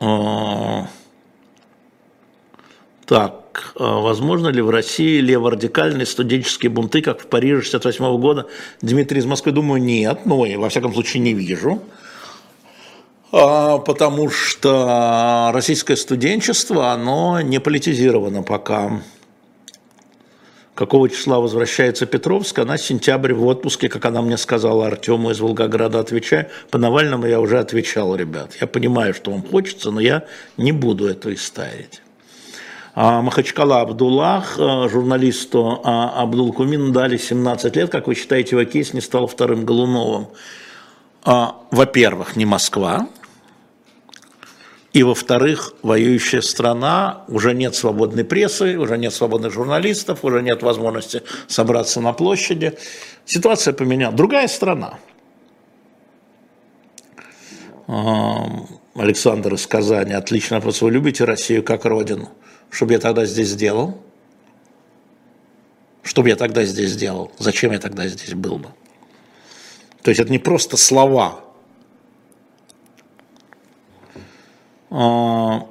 [0.00, 0.88] А,
[3.56, 8.46] так, а возможно ли в России леворадикальные студенческие бунты, как в Париже 68 года?
[8.82, 11.82] Дмитрий из Москвы, думаю, нет, ну, и во всяком случае не вижу.
[13.32, 19.02] А, потому что российское студенчество, оно не политизировано пока.
[20.74, 22.58] Какого числа возвращается Петровск?
[22.58, 26.48] Она сентябрь в отпуске, как она мне сказала, Артему из Волгограда отвечаю.
[26.70, 28.52] По Навальному я уже отвечал, ребят.
[28.60, 30.24] Я понимаю, что вам хочется, но я
[30.58, 32.02] не буду это истаять.
[32.98, 37.90] А Махачкала Абдуллах, а, журналисту а, Абдул Кумин дали 17 лет.
[37.90, 40.28] Как вы считаете, его кейс не стал вторым Голуновым?
[41.24, 43.08] Во-первых, не Москва,
[44.92, 51.22] и, во-вторых, воюющая страна, уже нет свободной прессы, уже нет свободных журналистов, уже нет возможности
[51.48, 52.78] собраться на площади.
[53.26, 54.16] Ситуация поменялась.
[54.16, 54.98] Другая страна.
[58.94, 60.14] Александр из Казани.
[60.14, 60.80] Отлично вопрос.
[60.80, 62.30] Вы любите Россию как родину?
[62.70, 64.00] Что бы я тогда здесь сделал?
[66.02, 67.32] Что бы я тогда здесь сделал?
[67.38, 68.68] Зачем я тогда здесь был бы?
[70.02, 71.46] То есть это не просто слова,
[74.90, 75.66] А,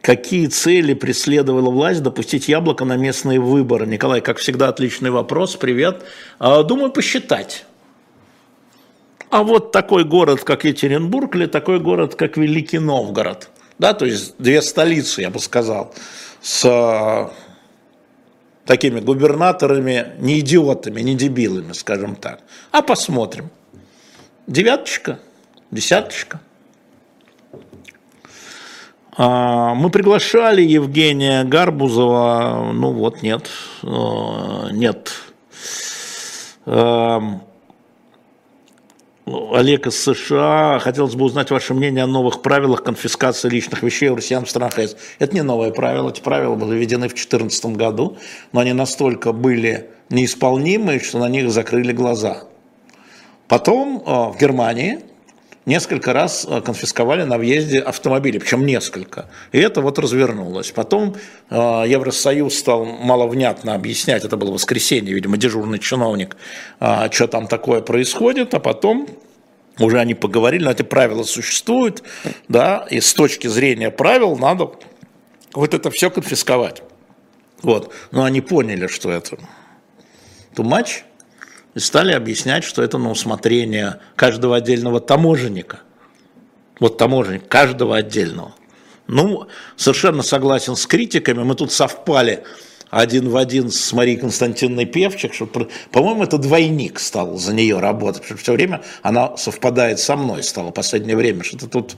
[0.00, 3.86] какие цели преследовала власть допустить яблоко на местные выборы?
[3.86, 5.56] Николай, как всегда, отличный вопрос.
[5.56, 6.04] Привет.
[6.38, 7.64] А, думаю, посчитать.
[9.30, 13.50] А вот такой город, как Екатеринбург, или такой город, как Великий Новгород.
[13.78, 15.92] Да, то есть две столицы, я бы сказал,
[16.40, 17.32] с а,
[18.64, 22.40] такими губернаторами, не идиотами, не дебилами, скажем так.
[22.70, 23.50] А посмотрим.
[24.46, 25.18] Девяточка,
[25.70, 26.40] десяточка.
[29.16, 33.48] А, мы приглашали Евгения Гарбузова, ну вот нет,
[33.82, 35.12] э, нет.
[39.26, 44.08] Эм, Олег из США, хотелось бы узнать ваше мнение о новых правилах конфискации личных вещей
[44.08, 44.96] у россиян в странах ЕС.
[45.18, 48.16] Это не новое правило, эти правила были введены в 2014 году,
[48.52, 52.44] но они настолько были неисполнимы, что на них закрыли глаза.
[53.48, 55.00] Потом э, в Германии
[55.66, 59.28] несколько раз э, конфисковали на въезде автомобили, причем несколько.
[59.52, 60.70] И это вот развернулось.
[60.70, 61.16] Потом
[61.50, 66.36] э, Евросоюз стал маловнятно объяснять, это было воскресенье, видимо, дежурный чиновник,
[66.80, 69.08] э, что там такое происходит, а потом
[69.78, 72.02] уже они поговорили, но эти правила существуют,
[72.48, 74.70] да, и с точки зрения правил надо
[75.52, 76.82] вот это все конфисковать.
[77.62, 77.92] Вот.
[78.10, 79.36] Но они поняли, что это
[80.54, 81.02] too much,
[81.74, 85.80] и стали объяснять, что это на усмотрение каждого отдельного таможенника.
[86.80, 88.54] Вот таможенник, каждого отдельного.
[89.06, 89.46] Ну,
[89.76, 92.44] совершенно согласен с критиками, мы тут совпали
[92.90, 95.46] один в один с Марией Константиновной Певчик, что,
[95.90, 100.42] по-моему, это двойник стал за нее работать, потому что все время она совпадает со мной,
[100.42, 101.96] стало в последнее время, что-то тут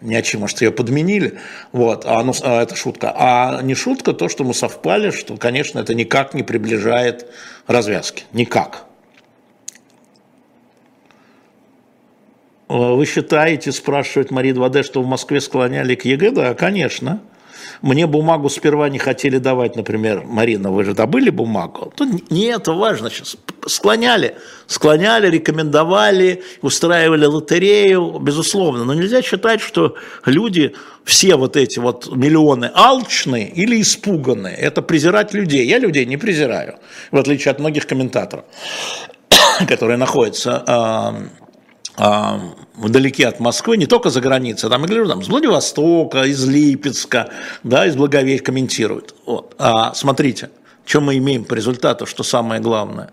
[0.00, 1.38] ни о чем, может, ее подменили,
[1.72, 3.12] вот, а, ну, а это шутка.
[3.16, 7.26] А не шутка то, что мы совпали, что, конечно, это никак не приближает
[7.66, 8.84] развязки, никак.
[12.68, 16.30] Вы считаете, спрашивает Мария 2D, что в Москве склоняли к ЕГЭ?
[16.32, 17.20] Да, конечно.
[17.82, 21.92] Мне бумагу сперва не хотели давать, например, Марина, вы же добыли бумагу?
[21.96, 23.36] Тут это важно сейчас.
[23.66, 28.84] Склоняли, склоняли, рекомендовали, устраивали лотерею, безусловно.
[28.84, 30.74] Но нельзя считать, что люди,
[31.04, 34.56] все вот эти вот миллионы алчные или испуганные.
[34.56, 35.66] Это презирать людей.
[35.66, 36.76] Я людей не презираю,
[37.10, 38.44] в отличие от многих комментаторов,
[39.68, 41.30] которые находятся
[41.96, 47.30] вдалеке от Москвы, не только за границей, там, я говорю, там, с Владивостока, из Липецка,
[47.62, 49.14] да, из Благовея комментируют.
[49.24, 49.54] Вот.
[49.58, 50.50] А смотрите,
[50.84, 53.10] что мы имеем по результату, что самое главное,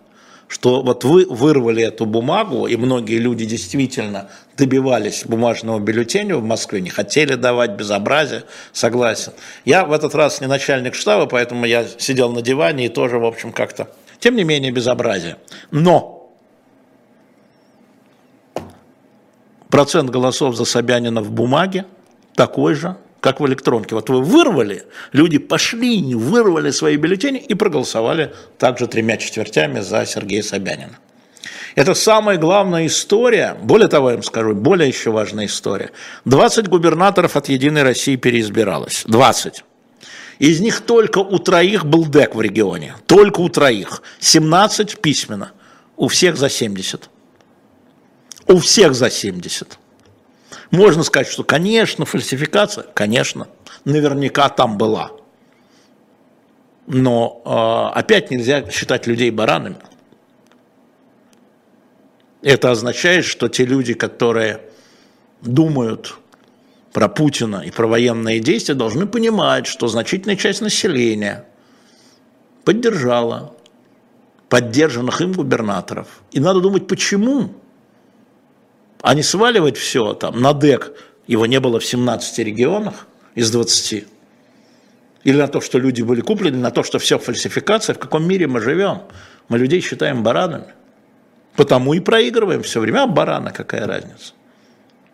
[0.47, 6.81] что вот вы вырвали эту бумагу, и многие люди действительно добивались бумажного бюллетеня в Москве,
[6.81, 9.31] не хотели давать безобразие, согласен.
[9.65, 13.25] Я в этот раз не начальник штаба, поэтому я сидел на диване и тоже, в
[13.25, 13.87] общем, как-то,
[14.19, 15.37] тем не менее, безобразие.
[15.71, 16.22] Но
[19.73, 21.85] Процент голосов за Собянина в бумаге
[22.35, 23.95] такой же, как в электронке.
[23.95, 30.43] Вот вы вырвали, люди пошли, вырвали свои бюллетени и проголосовали также тремя четвертями за Сергея
[30.43, 30.99] Собянина.
[31.73, 35.89] Это самая главная история, более того, я вам скажу, более еще важная история.
[36.25, 39.05] 20 губернаторов от «Единой России» переизбиралось.
[39.07, 39.63] 20.
[40.37, 42.93] Из них только у троих был ДЭК в регионе.
[43.07, 44.03] Только у троих.
[44.19, 45.51] 17 письменно.
[45.97, 47.09] У всех за 70.
[48.47, 49.79] У всех за 70.
[50.71, 53.47] Можно сказать, что, конечно, фальсификация, конечно,
[53.85, 55.11] наверняка там была.
[56.87, 59.77] Но э, опять нельзя считать людей баранами.
[62.41, 64.61] Это означает, что те люди, которые
[65.41, 66.17] думают
[66.91, 71.45] про Путина и про военные действия, должны понимать, что значительная часть населения
[72.65, 73.55] поддержала
[74.49, 76.21] поддержанных им губернаторов.
[76.31, 77.55] И надо думать, почему,
[79.03, 80.93] а не сваливать все там на ДЭК,
[81.27, 84.05] его не было в 17 регионах из 20,
[85.25, 88.47] или на то, что люди были куплены, на то, что все фальсификация, в каком мире
[88.47, 89.03] мы живем.
[89.49, 90.73] Мы людей считаем баранами.
[91.57, 93.03] Потому и проигрываем все время.
[93.03, 94.33] А барана какая разница?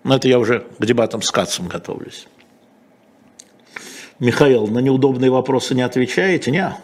[0.04, 2.28] Но это я уже к дебатам с Кацем готовлюсь.
[4.20, 6.52] Михаил, на неудобные вопросы не отвечаете?
[6.52, 6.76] Не.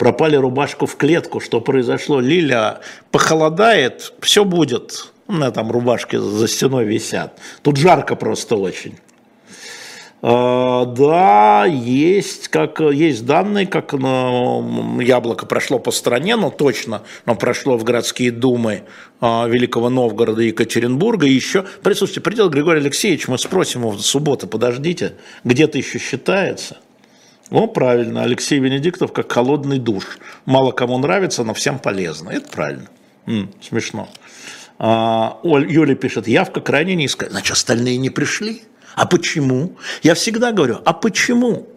[0.00, 1.40] Пропали рубашку в клетку.
[1.40, 2.20] Что произошло?
[2.20, 2.80] Лиля,
[3.10, 5.12] похолодает, все будет.
[5.28, 7.38] Меня там рубашки за стеной висят.
[7.60, 8.94] Тут жарко просто очень.
[10.22, 17.34] А, да, есть, как, есть данные, как ну, яблоко прошло по стране, но точно но
[17.34, 18.84] прошло в городские думы
[19.20, 21.26] а, Великого Новгорода и Екатеринбурга.
[21.26, 25.12] И еще, присутствие придет Григорий Алексеевич, мы спросим его в субботу, подождите,
[25.44, 26.78] где-то еще считается?
[27.50, 30.18] Ну, правильно, Алексей Венедиктов как холодный душ.
[30.44, 32.30] Мало кому нравится, но всем полезно.
[32.30, 32.88] Это правильно.
[33.26, 34.08] М, смешно.
[34.78, 37.28] А, Оль, Юля пишет, явка крайне низкая.
[37.30, 38.62] Значит, остальные не пришли?
[38.94, 39.76] А почему?
[40.02, 41.68] Я всегда говорю, а почему?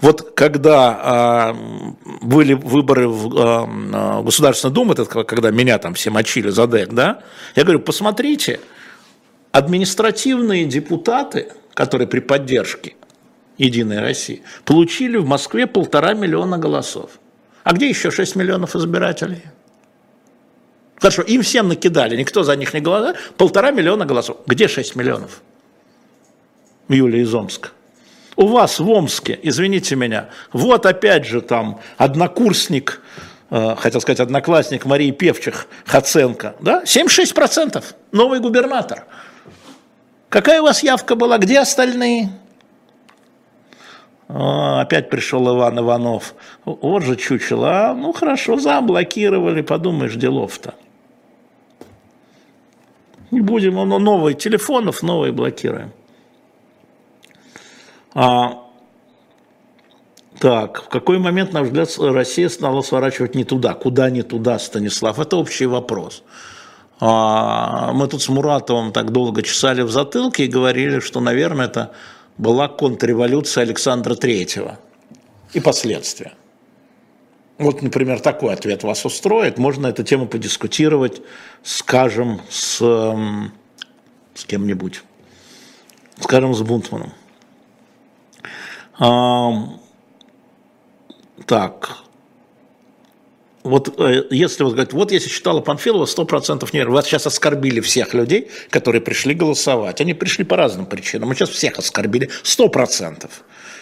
[0.00, 6.50] Вот когда э, были выборы в э, Государственную Думу, это когда меня там все мочили
[6.50, 7.22] за ДЭК, да,
[7.56, 8.60] я говорю, посмотрите,
[9.50, 12.94] административные депутаты, которые при поддержке
[13.62, 17.12] Единой России, получили в Москве полтора миллиона голосов.
[17.62, 19.42] А где еще 6 миллионов избирателей?
[20.96, 24.38] Хорошо, им всем накидали, никто за них не голосовал, полтора миллиона голосов.
[24.46, 25.42] Где 6 миллионов?
[26.88, 27.70] Юлия из Омска.
[28.34, 33.00] У вас в Омске, извините меня, вот опять же там однокурсник,
[33.50, 39.04] э, хотел сказать одноклассник Марии Певчих, Хаценко, да, 76%, новый губернатор.
[40.28, 42.30] Какая у вас явка была, где остальные?
[44.28, 46.34] О, опять пришел Иван Иванов.
[46.64, 47.90] Вот же чучело.
[47.90, 50.74] А, ну хорошо, заблокировали, подумаешь, делов-то.
[53.30, 55.92] Не будем, но новые телефонов, новые блокируем.
[58.14, 58.62] А,
[60.38, 63.74] так, в какой момент, на взгляд, Россия стала сворачивать не туда?
[63.74, 65.18] Куда не туда, Станислав?
[65.18, 66.22] Это общий вопрос.
[67.00, 71.92] А, мы тут с Муратовым так долго чесали в затылке и говорили, что, наверное, это
[72.38, 74.78] была контрреволюция Александра Третьего
[75.52, 76.32] и последствия.
[77.58, 79.58] Вот, например, такой ответ вас устроит.
[79.58, 81.22] Можно эту тему подискутировать,
[81.62, 82.78] скажем, с,
[84.34, 85.02] с кем-нибудь.
[86.18, 87.12] Скажем, с Бунтманом.
[91.46, 92.01] Так,
[93.62, 98.12] вот э, если вот говорить, вот если читала Панфилова, 100% не вас сейчас оскорбили всех
[98.12, 100.00] людей, которые пришли голосовать.
[100.00, 101.28] Они пришли по разным причинам.
[101.28, 103.30] Мы сейчас всех оскорбили 100%.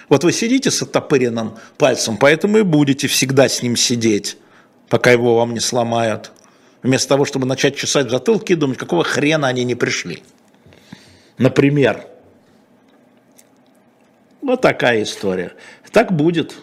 [0.09, 4.37] Вот вы сидите с оттопыренным пальцем, поэтому и будете всегда с ним сидеть,
[4.89, 6.33] пока его вам не сломают.
[6.83, 10.23] Вместо того, чтобы начать чесать в затылке и думать, какого хрена они не пришли.
[11.39, 12.07] Например.
[14.43, 15.53] Вот такая история.
[15.93, 16.55] Так будет.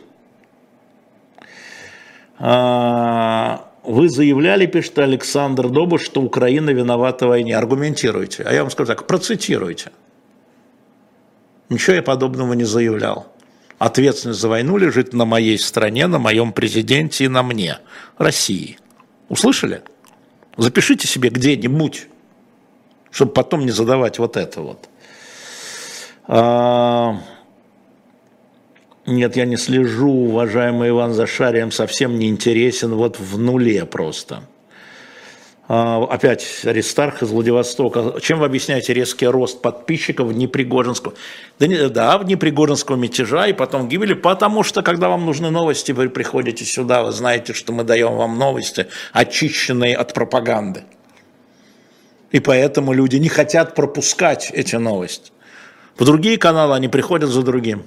[2.40, 7.58] А, вы заявляли, пишет Александр Добуш, что Украина виновата в войне.
[7.58, 8.44] Аргументируйте.
[8.44, 9.92] А я вам скажу так, процитируйте.
[11.70, 13.28] Ничего я подобного не заявлял.
[13.78, 17.80] Ответственность за войну лежит на моей стране, на моем президенте и на мне,
[18.18, 18.80] России.
[19.30, 19.82] Услышали?
[20.58, 22.08] Запишите себе где-нибудь,
[23.12, 24.90] чтобы потом не задавать вот это вот.
[29.08, 34.43] Нет, я не слежу, уважаемый Иван Зашарием, совсем не интересен, вот в нуле просто.
[35.70, 38.20] А, опять Аристарх из Владивостока.
[38.20, 41.14] Чем вы объясняете резкий рост подписчиков в Непригожинского?
[41.58, 45.93] Да, не, да, в Непригожинского мятежа и потом гибели, потому что, когда вам нужны новости,
[45.93, 50.84] вы приходите сюда, вы знаете, что мы даем вам новости, очищенные от пропаганды.
[52.32, 55.32] И поэтому люди не хотят пропускать эти новости.
[55.97, 57.84] В другие каналы они приходят за другим.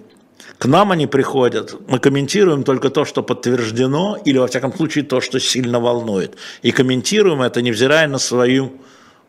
[0.60, 5.22] К нам они приходят, мы комментируем только то, что подтверждено, или во всяком случае то,
[5.22, 6.36] что сильно волнует.
[6.60, 8.74] И комментируем это, невзирая на свою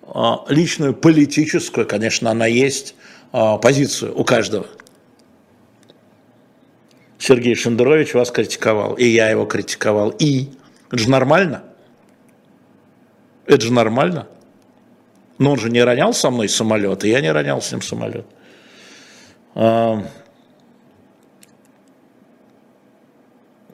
[0.03, 2.95] э, личную политическую, конечно, она есть,
[3.31, 4.67] э, позицию у каждого.
[7.17, 10.09] Сергей Шендерович вас критиковал, и я его критиковал.
[10.09, 10.49] И
[10.89, 11.63] это же нормально.
[13.45, 14.27] Это же нормально.
[15.37, 18.25] Но он же не ронял со мной самолет, и я не ронял с ним самолет.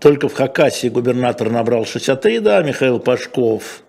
[0.08, 3.82] Только в Хакасии губернатор набрал 63, да, Михаил Пашков.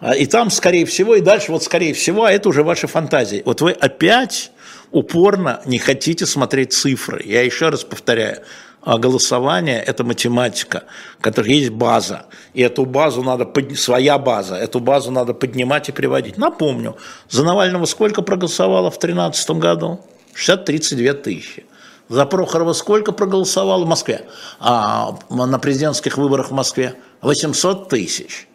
[0.00, 3.44] А, и там, скорее всего, и дальше, вот скорее всего, а это уже ваши фантазии.
[3.44, 4.50] Вот вы опять
[4.90, 7.22] упорно не хотите смотреть цифры.
[7.24, 8.42] Я еще раз повторяю,
[8.82, 10.82] а голосование– это математика,
[11.20, 12.26] в которой есть база.
[12.52, 13.78] И эту базу надо, под...
[13.78, 16.38] своя база, эту базу надо поднимать и приводить.
[16.38, 16.96] Напомню,
[17.30, 20.00] за Навального сколько проголосовало в 2013 году?
[20.34, 21.66] 60-32 тысячи.
[22.08, 24.26] За Прохорова сколько проголосовало в Москве?
[24.60, 26.94] А на президентских выборах в Москве?
[27.22, 28.48] 800 тысяч.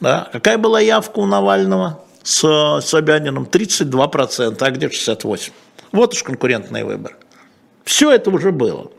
[0.00, 0.28] Да?
[0.32, 3.44] Какая была явка у Навального с Собяниным?
[3.44, 5.52] 32%, а где 68%?
[5.92, 7.16] Вот уж конкурентный выбор.
[7.84, 8.90] Все это уже было.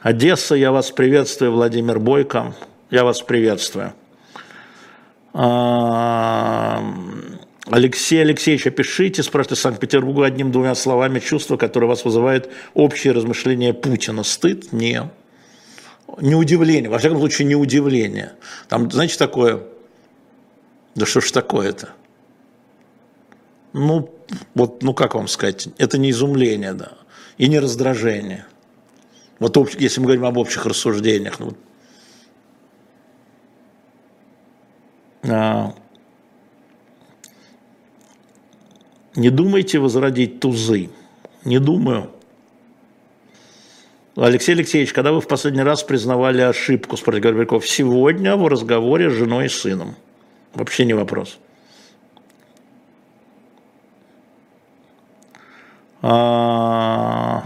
[0.00, 2.54] Одесса, я вас приветствую, Владимир Бойко,
[2.90, 3.94] я вас приветствую.
[7.66, 14.22] Алексей Алексеевич, опишите, спрашивайте Санкт-Петербургу одним-двумя словами чувства, которые вас вызывает общее размышление Путина.
[14.22, 14.72] Стыд?
[14.72, 15.06] Нет.
[16.20, 18.32] Не удивление, во всяком случае не удивление.
[18.68, 19.62] Там, знаете, такое,
[20.94, 21.90] да что ж такое-то?
[23.72, 24.14] Ну,
[24.54, 26.92] вот, ну как вам сказать, это не изумление, да,
[27.38, 28.46] и не раздражение.
[29.40, 31.40] Вот если мы говорим об общих рассуждениях.
[31.40, 31.56] Ну,
[35.24, 35.74] а,
[39.16, 40.90] не думайте возродить тузы.
[41.44, 42.10] Не думаю.
[44.16, 49.14] Алексей Алексеевич, когда вы в последний раз признавали ошибку, спрашивает Горбяков, сегодня в разговоре с
[49.14, 49.96] женой и сыном.
[50.54, 51.38] Вообще не вопрос.
[56.00, 57.44] А,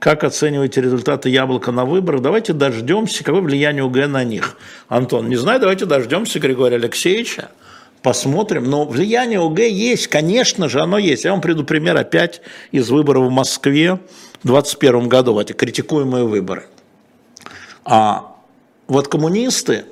[0.00, 2.22] как оцениваете результаты яблока на выборах?
[2.22, 4.56] Давайте дождемся, какое влияние УГ на них.
[4.88, 7.50] Антон, не знаю, давайте дождемся Григория Алексеевича,
[8.02, 8.64] посмотрим.
[8.64, 11.24] Но влияние УГ есть, конечно же, оно есть.
[11.24, 12.40] Я вам приду пример опять
[12.72, 13.94] из выборов в Москве
[14.42, 16.66] в 2021 году, эти критикуемые выборы.
[17.84, 18.36] А
[18.86, 19.84] вот коммунисты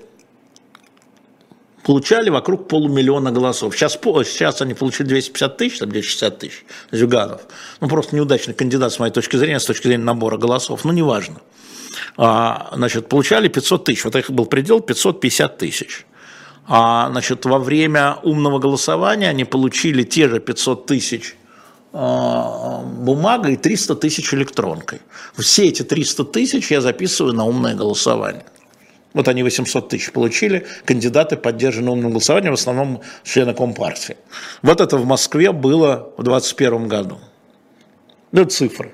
[1.84, 3.74] получали вокруг полумиллиона голосов.
[3.74, 7.42] Сейчас, сейчас они получили 250 тысяч, там 260 тысяч, Зюганов.
[7.80, 11.40] Ну, просто неудачный кандидат, с моей точки зрения, с точки зрения набора голосов, ну, неважно.
[12.18, 16.04] А, значит, получали 500 тысяч, вот их был предел 550 тысяч.
[16.68, 21.34] А, значит, во время умного голосования они получили те же 500 тысяч
[21.94, 25.00] а, бумагой и 300 тысяч электронкой.
[25.36, 28.44] Все эти 300 тысяч я записываю на умное голосование.
[29.14, 34.18] Вот они 800 тысяч получили, кандидаты поддержаны умным голосованием, в основном члены Компартии.
[34.60, 37.18] Вот это в Москве было в 2021 году.
[38.32, 38.92] Это цифры.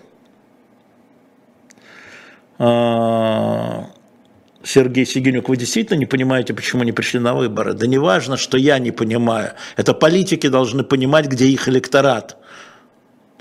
[4.65, 7.75] Сергей Сигинюк, вы действительно не понимаете, почему не пришли на выборы?
[7.75, 9.53] Да не важно, что я не понимаю.
[9.77, 12.39] Это политики должны понимать, где их электорат.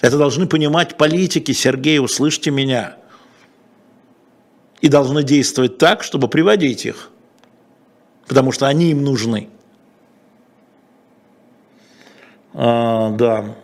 [0.01, 1.53] Это должны понимать политики.
[1.53, 2.97] Сергей, услышьте меня
[4.81, 7.09] и должны действовать так, чтобы приводить их,
[8.27, 9.47] потому что они им нужны.
[12.53, 13.55] А, да.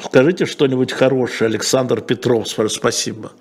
[0.00, 3.32] Скажите что-нибудь хорошее, Александр Петров, спасибо.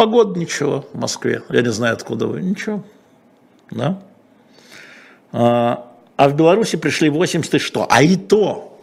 [0.00, 2.82] Погода ничего в Москве, я не знаю, откуда вы, ничего.
[3.70, 4.02] Да?
[5.30, 7.86] А, а в Беларуси пришли 80 и что?
[7.90, 8.80] А и то,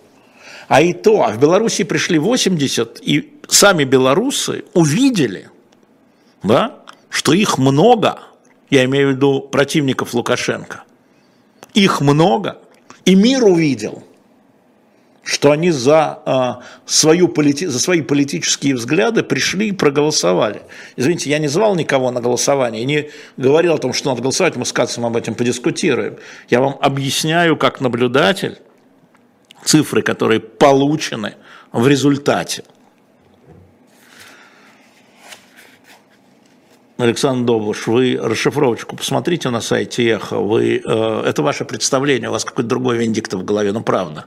[0.68, 5.50] а и то, а в Беларуси пришли 80, и сами белорусы увидели,
[6.44, 8.20] да, что их много,
[8.70, 10.84] я имею в виду противников Лукашенко,
[11.74, 12.60] их много,
[13.06, 14.04] и мир увидел,
[15.28, 17.68] что они за, а, свою полити...
[17.68, 20.62] за свои политические взгляды пришли и проголосовали.
[20.96, 24.64] Извините, я не звал никого на голосование, не говорил о том, что надо голосовать, мы
[24.64, 26.16] с Кацем об этом подискутируем.
[26.50, 28.58] Я вам объясняю, как наблюдатель,
[29.66, 31.34] цифры, которые получены
[31.74, 32.64] в результате–
[36.98, 42.44] Александр Довлаш, вы расшифровочку посмотрите на сайте Эхо, вы, э, это ваше представление, у вас
[42.44, 44.26] какой-то другой Венедиктов в голове, ну правда.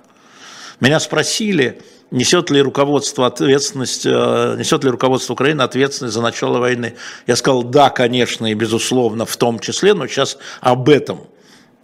[0.81, 6.97] Меня спросили, несет ли руководство ответственность, э, несет ли руководство Украины ответственность за начало войны.
[7.27, 11.27] Я сказал, да, конечно, и безусловно, в том числе, но сейчас об этом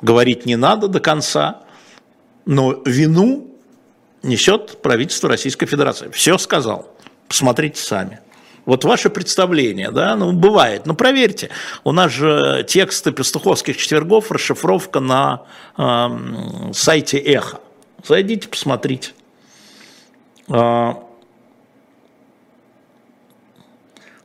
[0.01, 1.63] говорить не надо до конца,
[2.47, 3.49] но вину
[4.23, 6.11] несет правительство Российской Федерации.
[6.11, 6.91] Все сказал.
[7.29, 8.21] Посмотрите сами.
[8.65, 10.87] Вот ваше представление, да, ну, бывает.
[10.87, 11.51] Ну, проверьте.
[11.85, 15.43] У нас же тексты пастуховских четвергов, расшифровка на
[15.77, 17.61] э, сайте Эхо.
[18.07, 19.11] Зайдите, посмотрите.
[20.49, 21.03] А,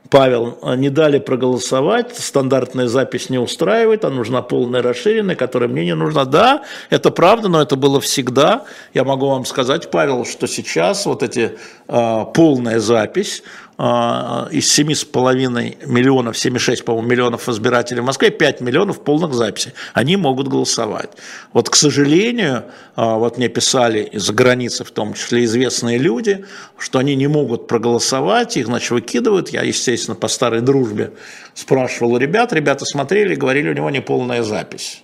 [0.08, 5.94] Павел, не дали проголосовать, стандартная запись не устраивает, а нужна полная расширенная, которая мне не
[5.94, 6.26] нужна.
[6.26, 8.66] Да, это правда, но это было всегда.
[8.92, 11.58] Я могу вам сказать, Павел, что сейчас вот эти
[11.88, 19.02] э, полная запись, а, из 7,5 миллионов, 7,6, по-моему, миллионов избирателей в Москве, 5 миллионов
[19.02, 19.72] полных записей.
[19.94, 21.10] Они могут голосовать.
[21.52, 22.66] Вот, к сожалению,
[22.96, 26.44] а, вот мне писали из-за границы, в том числе известные люди,
[26.76, 29.48] что они не могут проголосовать, их, значит, выкидывают.
[29.48, 31.12] Я, естественно, по старой дружбе
[31.54, 35.02] спрашивал у ребят, ребята смотрели, говорили, у него не полная запись.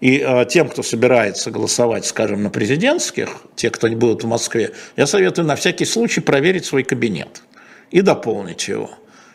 [0.00, 4.72] И э, тем, кто собирается голосовать, скажем, на президентских, те, кто не будут в Москве,
[4.96, 7.42] я советую на всякий случай проверить свой кабинет
[7.90, 8.90] и дополнить его.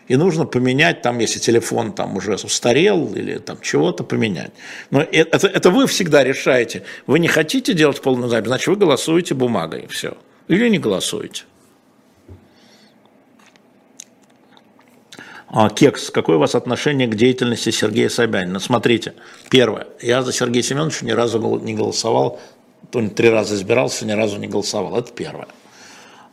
[0.07, 4.51] И нужно поменять, там, если телефон там уже устарел или там чего-то поменять.
[4.89, 6.83] Но это, это вы всегда решаете.
[7.07, 10.17] Вы не хотите делать полную запись, значит, вы голосуете бумагой, все.
[10.49, 11.43] Или не голосуете.
[15.47, 18.59] А, Кекс, какое у вас отношение к деятельности Сергея Собянина?
[18.59, 19.13] Смотрите,
[19.49, 22.39] первое, я за Сергея Семеновича ни разу не голосовал,
[22.89, 25.47] то три раза избирался, ни разу не голосовал, это первое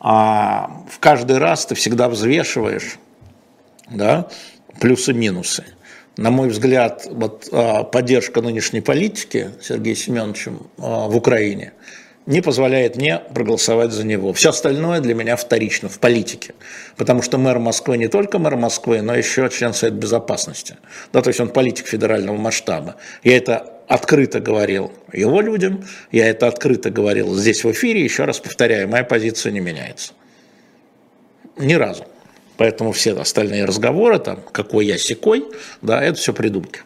[0.00, 2.98] а в каждый раз ты всегда взвешиваешь
[3.90, 4.28] да,
[4.80, 5.64] плюсы-минусы.
[6.16, 11.72] На мой взгляд, вот, а, поддержка нынешней политики Сергеем Семеновичем а, в Украине
[12.28, 14.34] не позволяет мне проголосовать за него.
[14.34, 16.54] Все остальное для меня вторично в политике,
[16.98, 20.76] потому что мэр Москвы не только мэр Москвы, но еще член Совета Безопасности.
[21.10, 22.96] Да, то есть он политик федерального масштаба.
[23.24, 28.38] Я это открыто говорил его людям, я это открыто говорил здесь в эфире, еще раз
[28.38, 30.12] повторяю, моя позиция не меняется.
[31.56, 32.04] Ни разу.
[32.56, 35.44] Поэтому все остальные разговоры, там, какой я секой,
[35.80, 36.82] да, это все придумки.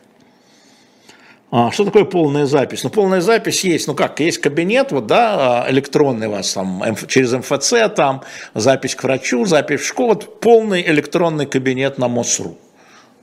[1.51, 2.85] А, что такое полная запись?
[2.85, 7.33] Ну, полная запись есть, ну как, есть кабинет, вот, да, электронный у вас там, через
[7.33, 8.23] МФЦ, там,
[8.55, 12.57] запись к врачу, запись в школу, вот полный электронный кабинет на МОСРУ.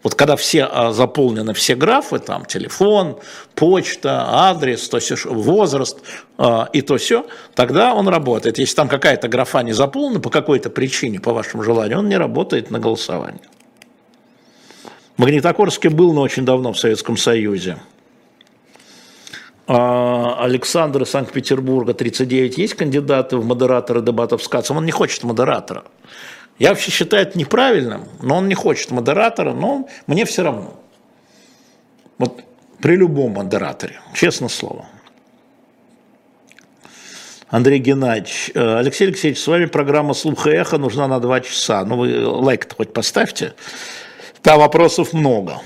[0.01, 3.19] Вот когда все а, заполнены все графы, там телефон,
[3.55, 5.99] почта, адрес, то все, возраст
[6.37, 8.59] а, и то все, тогда он работает.
[8.59, 12.71] Если там какая-то графа не заполнена по какой-то причине, по вашему желанию, он не работает
[12.71, 13.43] на голосование.
[15.17, 17.77] Магнитогорский был, но очень давно в Советском Союзе.
[19.67, 22.57] А, Александр из Санкт-Петербурга, 39.
[22.57, 24.77] Есть кандидаты в модераторы дебатов с Кацом?
[24.77, 25.83] Он не хочет модератора.
[26.59, 30.79] Я вообще считаю это неправильным, но он не хочет модератора, но мне все равно.
[32.17, 32.43] Вот
[32.81, 34.85] при любом модераторе, честное слово.
[37.47, 41.83] Андрей Геннадьевич, э, Алексей Алексеевич, с вами программа «Слух и эхо» нужна на два часа.
[41.83, 43.53] Ну, вы лайк-то хоть поставьте.
[44.43, 45.61] Там вопросов много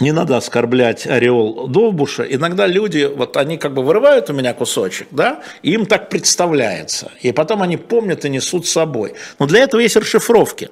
[0.00, 2.22] не надо оскорблять ореол Довбуша.
[2.24, 7.12] Иногда люди, вот они как бы вырывают у меня кусочек, да, и им так представляется.
[7.20, 9.14] И потом они помнят и несут с собой.
[9.38, 10.70] Но для этого есть расшифровки.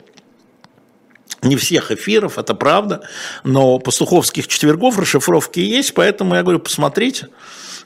[1.42, 3.02] Не всех эфиров, это правда,
[3.44, 7.28] но пастуховских четвергов расшифровки есть, поэтому я говорю, посмотрите.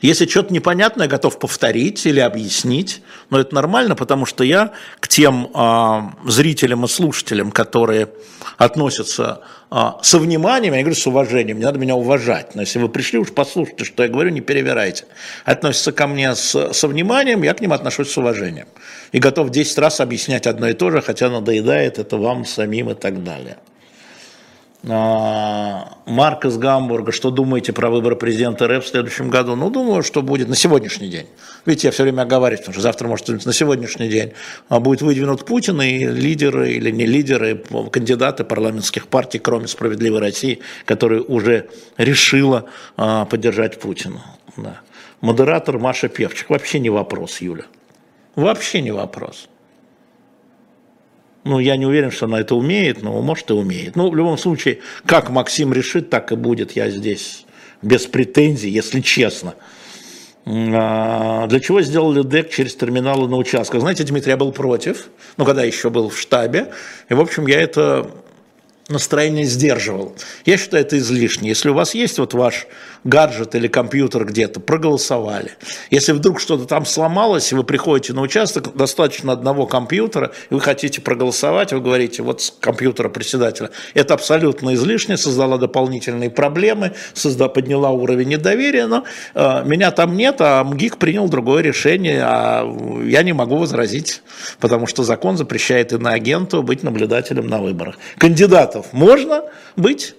[0.03, 5.49] Если что-то непонятное, готов повторить или объяснить, но это нормально, потому что я к тем
[5.55, 8.09] э, зрителям и слушателям, которые
[8.59, 12.89] относятся э, со вниманием, я говорю с уважением, не надо меня уважать, но если вы
[12.89, 15.05] пришли, уж послушайте, что я говорю, не перевирайте.
[15.45, 18.67] Относятся ко мне с, со вниманием, я к ним отношусь с уважением.
[19.13, 22.95] И готов 10 раз объяснять одно и то же, хотя надоедает это вам самим и
[22.95, 23.59] так далее.
[24.89, 29.55] А, Марк из Гамбурга, что думаете про выборы президента РФ в следующем году?
[29.55, 31.27] Ну, думаю, что будет на сегодняшний день.
[31.67, 34.33] Видите, я все время оговариваюсь, потому что завтра, может, на сегодняшний день
[34.69, 37.63] а, будет выдвинут Путин и лидеры или не лидеры,
[37.93, 42.65] кандидаты парламентских партий, кроме «Справедливой России», которая уже решила
[42.97, 44.21] а, поддержать Путина.
[44.57, 44.81] Да.
[45.21, 46.51] Модератор Маша Певчик.
[46.51, 47.67] Вообще не вопрос, Юля.
[48.35, 49.49] Вообще не вопрос.
[51.45, 53.97] Ну, я не уверен, что она это умеет, но может и умеет.
[53.97, 56.73] Ну, в любом случае, как Максим решит, так и будет.
[56.73, 57.47] Я здесь
[57.83, 59.55] без претензий, если честно.
[60.47, 63.81] А, для чего сделали ДЭК через терминалы на участках?
[63.81, 66.73] Знаете, Дмитрий, я был против, ну, когда еще был в штабе.
[67.09, 68.11] И, в общем, я это
[68.89, 70.15] настроение сдерживал.
[70.45, 71.49] Я считаю, это излишне.
[71.49, 72.67] Если у вас есть вот ваш
[73.05, 75.53] гаджет или компьютер где-то, проголосовали.
[75.91, 80.61] Если вдруг что-то там сломалось, и вы приходите на участок, достаточно одного компьютера, и вы
[80.61, 87.49] хотите проголосовать, вы говорите, вот с компьютера председателя, это абсолютно излишне, создала дополнительные проблемы, созда,
[87.49, 92.65] подняла уровень недоверия, но э, меня там нет, а МГИК принял другое решение, а
[93.05, 94.23] я не могу возразить,
[94.61, 97.97] потому что закон запрещает иноагенту быть наблюдателем на выборах.
[98.19, 99.45] Кандидатов можно
[99.77, 100.15] быть,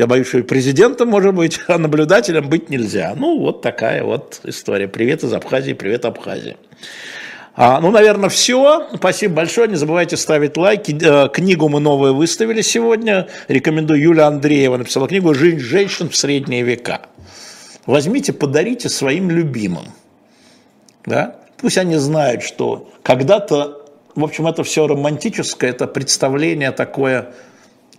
[0.00, 3.14] я боюсь, что и президентом может быть, а наблюдателем быть нельзя.
[3.14, 4.88] Ну, вот такая вот история.
[4.88, 6.56] Привет из Абхазии, привет Абхазии.
[7.54, 8.88] А, ну, наверное, все.
[8.94, 9.68] Спасибо большое.
[9.68, 10.98] Не забывайте ставить лайки.
[11.02, 13.28] Э, книгу мы новую выставили сегодня.
[13.48, 14.00] Рекомендую.
[14.00, 17.02] Юля Андреева написала книгу «Жизнь женщин в средние века».
[17.84, 19.84] Возьмите, подарите своим любимым.
[21.04, 21.36] Да?
[21.58, 23.84] Пусть они знают, что когда-то,
[24.14, 27.34] в общем, это все романтическое, это представление такое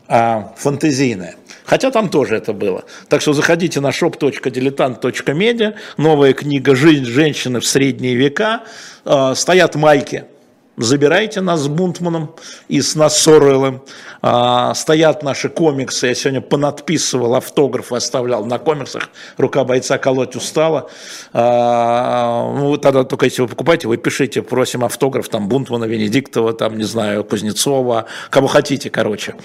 [0.08, 1.36] а, фантазийное.
[1.72, 2.84] Хотя там тоже это было.
[3.07, 8.63] Так что заходите на shop.diletant.media, новая книга «Жизнь женщины в средние века».
[9.05, 10.26] А, стоят майки
[10.78, 12.36] забирайте нас с Бунтманом
[12.67, 13.84] и с нас с Оруэллом.
[14.22, 20.89] А, стоят наши комиксы, я сегодня понадписывал автографы, оставлял на комиксах, рука бойца колоть устала.
[21.34, 26.78] А, ну, тогда только если вы покупаете, вы пишите, просим автограф, там Бунтмана, Венедиктова, там,
[26.78, 29.36] не знаю, Кузнецова, кого хотите, короче.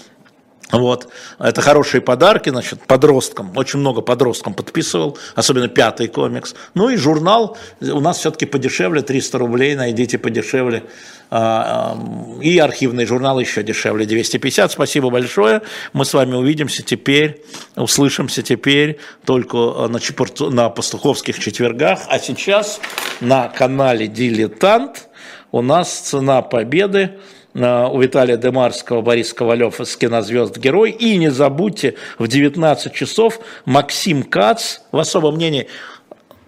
[0.73, 1.09] Вот.
[1.39, 3.57] Это хорошие подарки, значит, подросткам.
[3.57, 6.55] Очень много подросткам подписывал, особенно пятый комикс.
[6.75, 10.83] Ну и журнал у нас все-таки подешевле, 300 рублей, найдите подешевле.
[11.29, 11.99] А,
[12.41, 14.73] и архивный журнал еще дешевле, 250.
[14.73, 15.63] Спасибо большое.
[15.93, 17.43] Мы с вами увидимся теперь,
[17.77, 20.01] услышимся теперь только на,
[20.51, 22.01] на пастуховских четвергах.
[22.09, 22.81] А сейчас
[23.21, 25.09] на канале «Дилетант»
[25.53, 27.19] у нас цена победы
[27.57, 30.91] у Виталия Демарского, Борис Ковалев из кинозвезд Герой.
[30.91, 35.69] И не забудьте, в 19 часов Максим Кац, в особом мнении,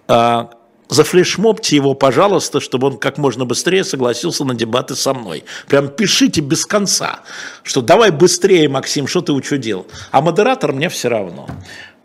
[0.07, 0.51] а,
[0.87, 5.45] зафлешмобьте его, пожалуйста, чтобы он как можно быстрее согласился на дебаты со мной.
[5.67, 7.21] Прям пишите без конца,
[7.63, 9.87] что давай быстрее, Максим, что ты учудил.
[10.11, 11.47] А модератор мне все равно.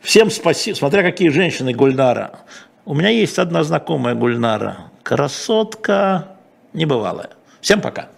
[0.00, 2.40] Всем спасибо, смотря какие женщины Гульнара.
[2.84, 6.36] У меня есть одна знакомая Гульнара, красотка
[6.72, 7.30] небывалая.
[7.60, 8.08] Всем пока.